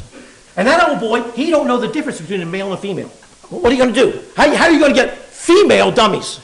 And 0.56 0.66
that 0.66 0.88
old 0.88 1.00
boy, 1.00 1.22
he 1.32 1.50
don't 1.50 1.66
know 1.66 1.78
the 1.78 1.88
difference 1.88 2.18
between 2.20 2.40
a 2.40 2.46
male 2.46 2.66
and 2.66 2.78
a 2.78 2.80
female. 2.80 3.08
What 3.50 3.70
are 3.70 3.74
you 3.74 3.82
going 3.82 3.94
to 3.94 4.12
do? 4.12 4.24
How, 4.36 4.54
how 4.54 4.64
are 4.64 4.70
you 4.70 4.78
going 4.78 4.94
to 4.94 4.96
get 4.96 5.18
female 5.18 5.92
dummies? 5.92 6.40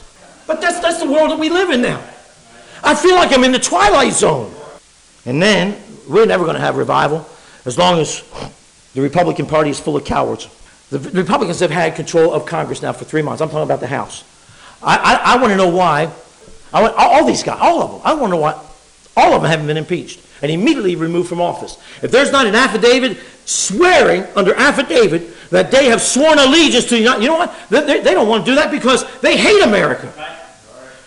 But 0.47 0.61
that's, 0.61 0.81
that's 0.81 1.01
the 1.01 1.11
world 1.11 1.31
that 1.31 1.39
we 1.39 1.49
live 1.49 1.71
in 1.71 1.81
now. 1.81 2.03
I 2.85 2.95
feel 2.95 3.15
like 3.15 3.33
I'm 3.33 3.45
in 3.45 3.53
the 3.53 3.59
twilight 3.59 4.13
zone. 4.13 4.53
And 5.25 5.41
then 5.41 5.82
we're 6.09 6.27
never 6.27 6.45
going 6.45 6.57
to 6.57 6.61
have 6.61 6.77
revival 6.77 7.27
as 7.65 7.79
long 7.79 8.01
as 8.01 8.23
the 8.95 9.01
Republican 9.01 9.47
Party 9.47 9.71
is 9.71 9.81
full 9.81 9.97
of 9.97 10.05
cowards. 10.05 10.49
The 10.91 10.99
Republicans 10.99 11.61
have 11.61 11.71
had 11.71 11.95
control 11.95 12.35
of 12.35 12.45
Congress 12.45 12.83
now 12.83 12.93
for 12.93 13.05
three 13.05 13.23
months. 13.23 13.41
I'm 13.41 13.49
talking 13.49 13.63
about 13.63 13.81
the 13.81 13.87
House. 13.87 14.25
I, 14.83 14.97
I, 14.97 15.35
I 15.35 15.37
want 15.41 15.53
to 15.53 15.57
know 15.57 15.69
why. 15.69 16.11
I 16.73 16.83
want, 16.83 16.95
all 16.97 17.25
these 17.25 17.43
guys, 17.43 17.59
all 17.61 17.83
of 17.83 17.91
them, 17.93 18.01
I 18.05 18.15
want 18.15 18.33
to 18.33 18.37
know 18.37 18.43
why 18.43 18.61
all 19.17 19.35
of 19.35 19.43
them 19.43 19.51
haven't 19.51 19.67
been 19.67 19.77
impeached 19.77 20.21
and 20.43 20.51
immediately 20.51 20.97
removed 20.97 21.29
from 21.29 21.41
office. 21.41 21.79
If 22.03 22.11
there's 22.11 22.33
not 22.33 22.47
an 22.47 22.55
affidavit 22.55 23.19
swearing 23.45 24.25
under 24.35 24.55
affidavit 24.55 25.51
that 25.51 25.71
they 25.71 25.87
have 25.87 26.01
sworn 26.01 26.39
allegiance 26.39 26.85
to 26.87 26.95
the 26.95 27.01
United, 27.01 27.23
you 27.23 27.29
know 27.29 27.37
what? 27.37 27.55
They, 27.71 28.01
they 28.01 28.15
don't 28.15 28.29
want 28.29 28.45
to 28.45 28.51
do 28.51 28.55
that 28.57 28.71
because 28.71 29.05
they 29.21 29.37
hate 29.37 29.63
America. 29.63 30.13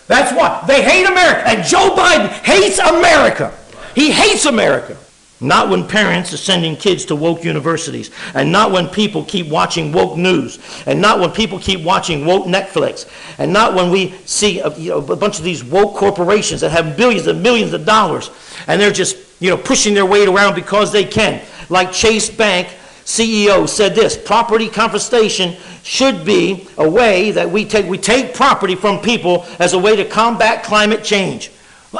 That's 0.06 0.32
why. 0.32 0.64
They 0.66 0.82
hate 0.82 1.06
America. 1.06 1.48
And 1.48 1.64
Joe 1.64 1.94
Biden 1.96 2.28
hates 2.28 2.78
America. 2.78 3.52
He 3.96 4.10
hates 4.10 4.44
America. 4.44 4.94
Not 5.40 5.70
when 5.70 5.88
parents 5.88 6.32
are 6.34 6.38
sending 6.38 6.76
kids 6.76 7.06
to 7.06 7.16
woke 7.16 7.44
universities, 7.44 8.10
and 8.34 8.52
not 8.52 8.70
when 8.70 8.88
people 8.88 9.24
keep 9.24 9.48
watching 9.48 9.90
woke 9.90 10.18
news, 10.18 10.58
and 10.86 11.00
not 11.00 11.18
when 11.18 11.30
people 11.30 11.58
keep 11.58 11.82
watching 11.82 12.24
woke 12.24 12.44
Netflix, 12.46 13.06
and 13.38 13.52
not 13.52 13.74
when 13.74 13.90
we 13.90 14.12
see 14.26 14.60
a, 14.60 14.70
you 14.76 14.90
know, 14.90 14.98
a 14.98 15.16
bunch 15.16 15.38
of 15.38 15.44
these 15.44 15.64
woke 15.64 15.94
corporations 15.94 16.60
that 16.60 16.70
have 16.70 16.96
billions 16.96 17.26
and 17.26 17.42
millions 17.42 17.72
of 17.72 17.86
dollars, 17.86 18.30
and 18.66 18.78
they're 18.78 18.92
just 18.92 19.16
you 19.40 19.48
know, 19.48 19.56
pushing 19.56 19.94
their 19.94 20.06
weight 20.06 20.28
around 20.28 20.54
because 20.54 20.92
they 20.92 21.04
can. 21.04 21.42
Like 21.70 21.90
Chase 21.90 22.28
Bank 22.28 22.68
CEO 23.04 23.66
said 23.66 23.94
this 23.94 24.16
property 24.16 24.68
confiscation 24.68 25.56
should 25.82 26.24
be 26.24 26.68
a 26.76 26.88
way 26.88 27.30
that 27.30 27.50
we 27.50 27.64
take, 27.64 27.86
we 27.86 27.96
take 27.96 28.34
property 28.34 28.74
from 28.74 29.00
people 29.00 29.46
as 29.58 29.72
a 29.72 29.78
way 29.78 29.96
to 29.96 30.04
combat 30.04 30.64
climate 30.64 31.02
change. 31.02 31.50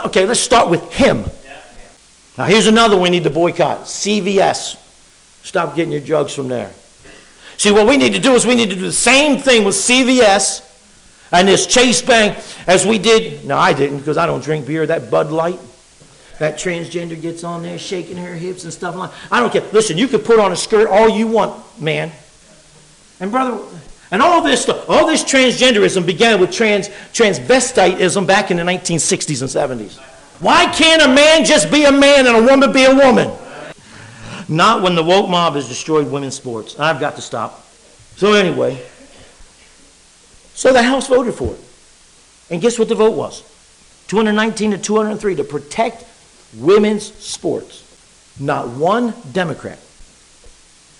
Okay, 0.07 0.27
let's 0.27 0.41
start 0.41 0.69
with 0.69 0.93
him. 0.93 1.25
Now, 2.39 2.45
here's 2.45 2.67
another 2.67 2.99
we 2.99 3.11
need 3.11 3.25
to 3.25 3.31
boycott 3.31 3.83
CVS. 3.83 4.77
Stop 5.43 5.75
getting 5.75 5.93
your 5.93 6.03
drugs 6.03 6.35
from 6.35 6.49
there. 6.49 6.73
See, 7.57 7.71
what 7.71 7.87
we 7.87 7.97
need 7.97 8.13
to 8.13 8.19
do 8.19 8.33
is 8.33 8.47
we 8.47 8.55
need 8.55 8.69
to 8.71 8.77
do 8.77 8.83
the 8.83 8.93
same 8.93 9.41
thing 9.41 9.65
with 9.65 9.75
CVS 9.75 10.63
and 11.33 11.49
this 11.49 11.67
Chase 11.67 12.03
Bank 12.03 12.39
as 12.67 12.85
we 12.85 12.99
did. 12.99 13.45
No, 13.47 13.57
I 13.57 13.73
didn't 13.73 13.99
because 13.99 14.19
I 14.19 14.27
don't 14.27 14.45
drink 14.45 14.67
beer. 14.67 14.87
That 14.87 15.11
Bud 15.11 15.31
Light. 15.31 15.59
That 16.39 16.57
transgender 16.57 17.21
gets 17.21 17.45
on 17.45 17.63
there 17.63 17.79
shaking 17.79 18.19
her 18.19 18.35
hips 18.35 18.65
and 18.65 18.73
stuff 18.73 18.95
like 18.95 19.11
I 19.31 19.41
don't 19.41 19.51
care. 19.51 19.65
Listen, 19.73 19.97
you 19.97 20.07
can 20.07 20.21
put 20.21 20.39
on 20.39 20.53
a 20.53 20.57
skirt 20.57 20.89
all 20.89 21.09
you 21.09 21.27
want, 21.27 21.81
man. 21.81 22.13
And 23.21 23.31
brother, 23.31 23.65
and 24.11 24.21
all 24.21 24.43
this 24.43 24.69
all 24.69 25.07
this 25.07 25.25
transgenderism 25.25 26.05
began 26.05 26.39
with 26.39 26.53
trans 26.53 26.91
transvestitism 27.15 28.27
back 28.27 28.51
in 28.51 28.59
the 28.59 28.65
1960s 28.65 29.41
and 29.41 29.81
70s. 29.81 29.99
Why 30.41 30.67
can't 30.67 31.03
a 31.03 31.09
man 31.09 31.45
just 31.45 31.71
be 31.71 31.85
a 31.85 31.93
man 31.93 32.27
and 32.27 32.37
a 32.37 32.43
woman 32.43 32.73
be 32.73 32.85
a 32.85 32.95
woman? 32.95 33.31
Not 34.49 34.83
when 34.83 34.95
the 34.95 35.03
woke 35.03 35.29
mob 35.29 35.55
has 35.55 35.69
destroyed 35.69 36.11
women's 36.11 36.35
sports. 36.35 36.79
I've 36.79 37.01
got 37.01 37.17
to 37.17 37.23
stop. 37.23 37.65
So 38.17 38.33
anyway, 38.35 38.81
so 40.55 40.73
the 40.73 40.83
House 40.83 41.09
voted 41.09 41.35
for 41.35 41.55
it. 41.55 41.61
And 42.51 42.63
guess 42.63 42.79
what 42.79 42.89
the 42.89 42.95
vote 42.95 43.17
was? 43.17 43.43
219 44.09 44.73
to 44.73 44.79
203 44.79 45.37
to 45.37 45.45
protect 45.45 46.05
women's 46.57 47.13
sports. 47.15 47.83
Not 48.39 48.69
one 48.69 49.15
Democrat, 49.33 49.79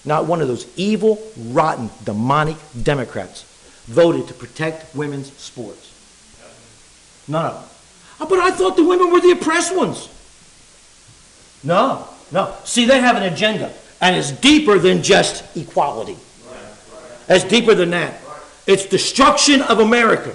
not 0.05 0.27
one 0.27 0.41
of 0.41 0.49
those 0.49 0.67
evil, 0.77 1.23
rotten, 1.37 1.91
demonic 2.05 2.57
Democrats 2.83 3.45
voted 3.87 4.27
to 4.29 4.35
protect 4.35 4.95
women's 4.95 5.33
sports. 5.35 5.93
None 7.29 7.45
of 7.45 7.55
them. 7.55 7.76
Oh, 8.21 8.27
but 8.27 8.39
I 8.39 8.51
thought 8.51 8.77
the 8.77 8.85
women 8.85 9.13
were 9.13 9.21
the 9.21 9.33
oppressed 9.33 9.75
ones. 9.77 10.09
No, 11.63 12.09
no. 12.33 12.55
See, 12.65 12.85
they 12.85 13.01
have 13.01 13.17
an 13.17 13.25
agenda, 13.25 13.73
and 14.01 14.17
it's 14.17 14.31
deeper 14.31 14.79
than 14.79 15.03
just 15.03 15.57
equality. 15.57 16.17
It's 17.29 17.45
deeper 17.45 17.75
than 17.75 17.91
that. 17.91 18.21
It's 18.67 18.87
destruction 18.87 19.63
of 19.63 19.81
America. 19.81 20.35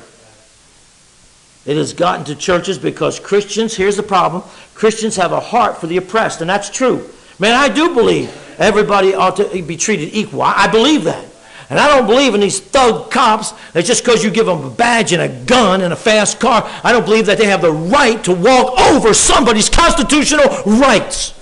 It 1.66 1.78
has 1.78 1.94
gotten 1.94 2.26
to 2.26 2.36
churches 2.36 2.80
because 2.80 3.20
Christians, 3.20 3.76
here's 3.76 3.98
the 3.98 4.04
problem, 4.04 4.44
Christians 4.74 5.16
have 5.16 5.32
a 5.32 5.40
heart 5.40 5.78
for 5.78 5.88
the 5.88 5.98
oppressed, 5.98 6.42
and 6.42 6.50
that's 6.50 6.70
true. 6.70 7.08
Man, 7.40 7.54
I 7.54 7.70
do 7.70 7.94
believe 7.94 8.36
everybody 8.60 9.14
ought 9.14 9.38
to 9.38 9.62
be 9.62 9.78
treated 9.78 10.10
equal. 10.14 10.42
I 10.42 10.68
believe 10.68 11.04
that. 11.06 11.31
And 11.72 11.80
I 11.80 11.88
don't 11.88 12.06
believe 12.06 12.36
in 12.36 12.42
these 12.42 12.60
thug 12.60 13.10
cops 13.12 13.54
that 13.72 13.86
just 13.86 14.04
because 14.04 14.26
you 14.26 14.30
give 14.30 14.46
them 14.46 14.62
a 14.62 14.70
badge 14.70 15.14
and 15.14 15.22
a 15.22 15.30
gun 15.46 15.80
and 15.80 15.94
a 15.94 15.96
fast 15.96 16.38
car, 16.38 16.70
I 16.84 16.92
don't 16.92 17.06
believe 17.06 17.26
that 17.28 17.38
they 17.38 17.46
have 17.46 17.62
the 17.62 17.72
right 17.72 18.22
to 18.26 18.34
walk 18.34 18.78
over 18.78 19.14
somebody's 19.14 19.70
constitutional 19.70 20.50
rights. 20.66 21.34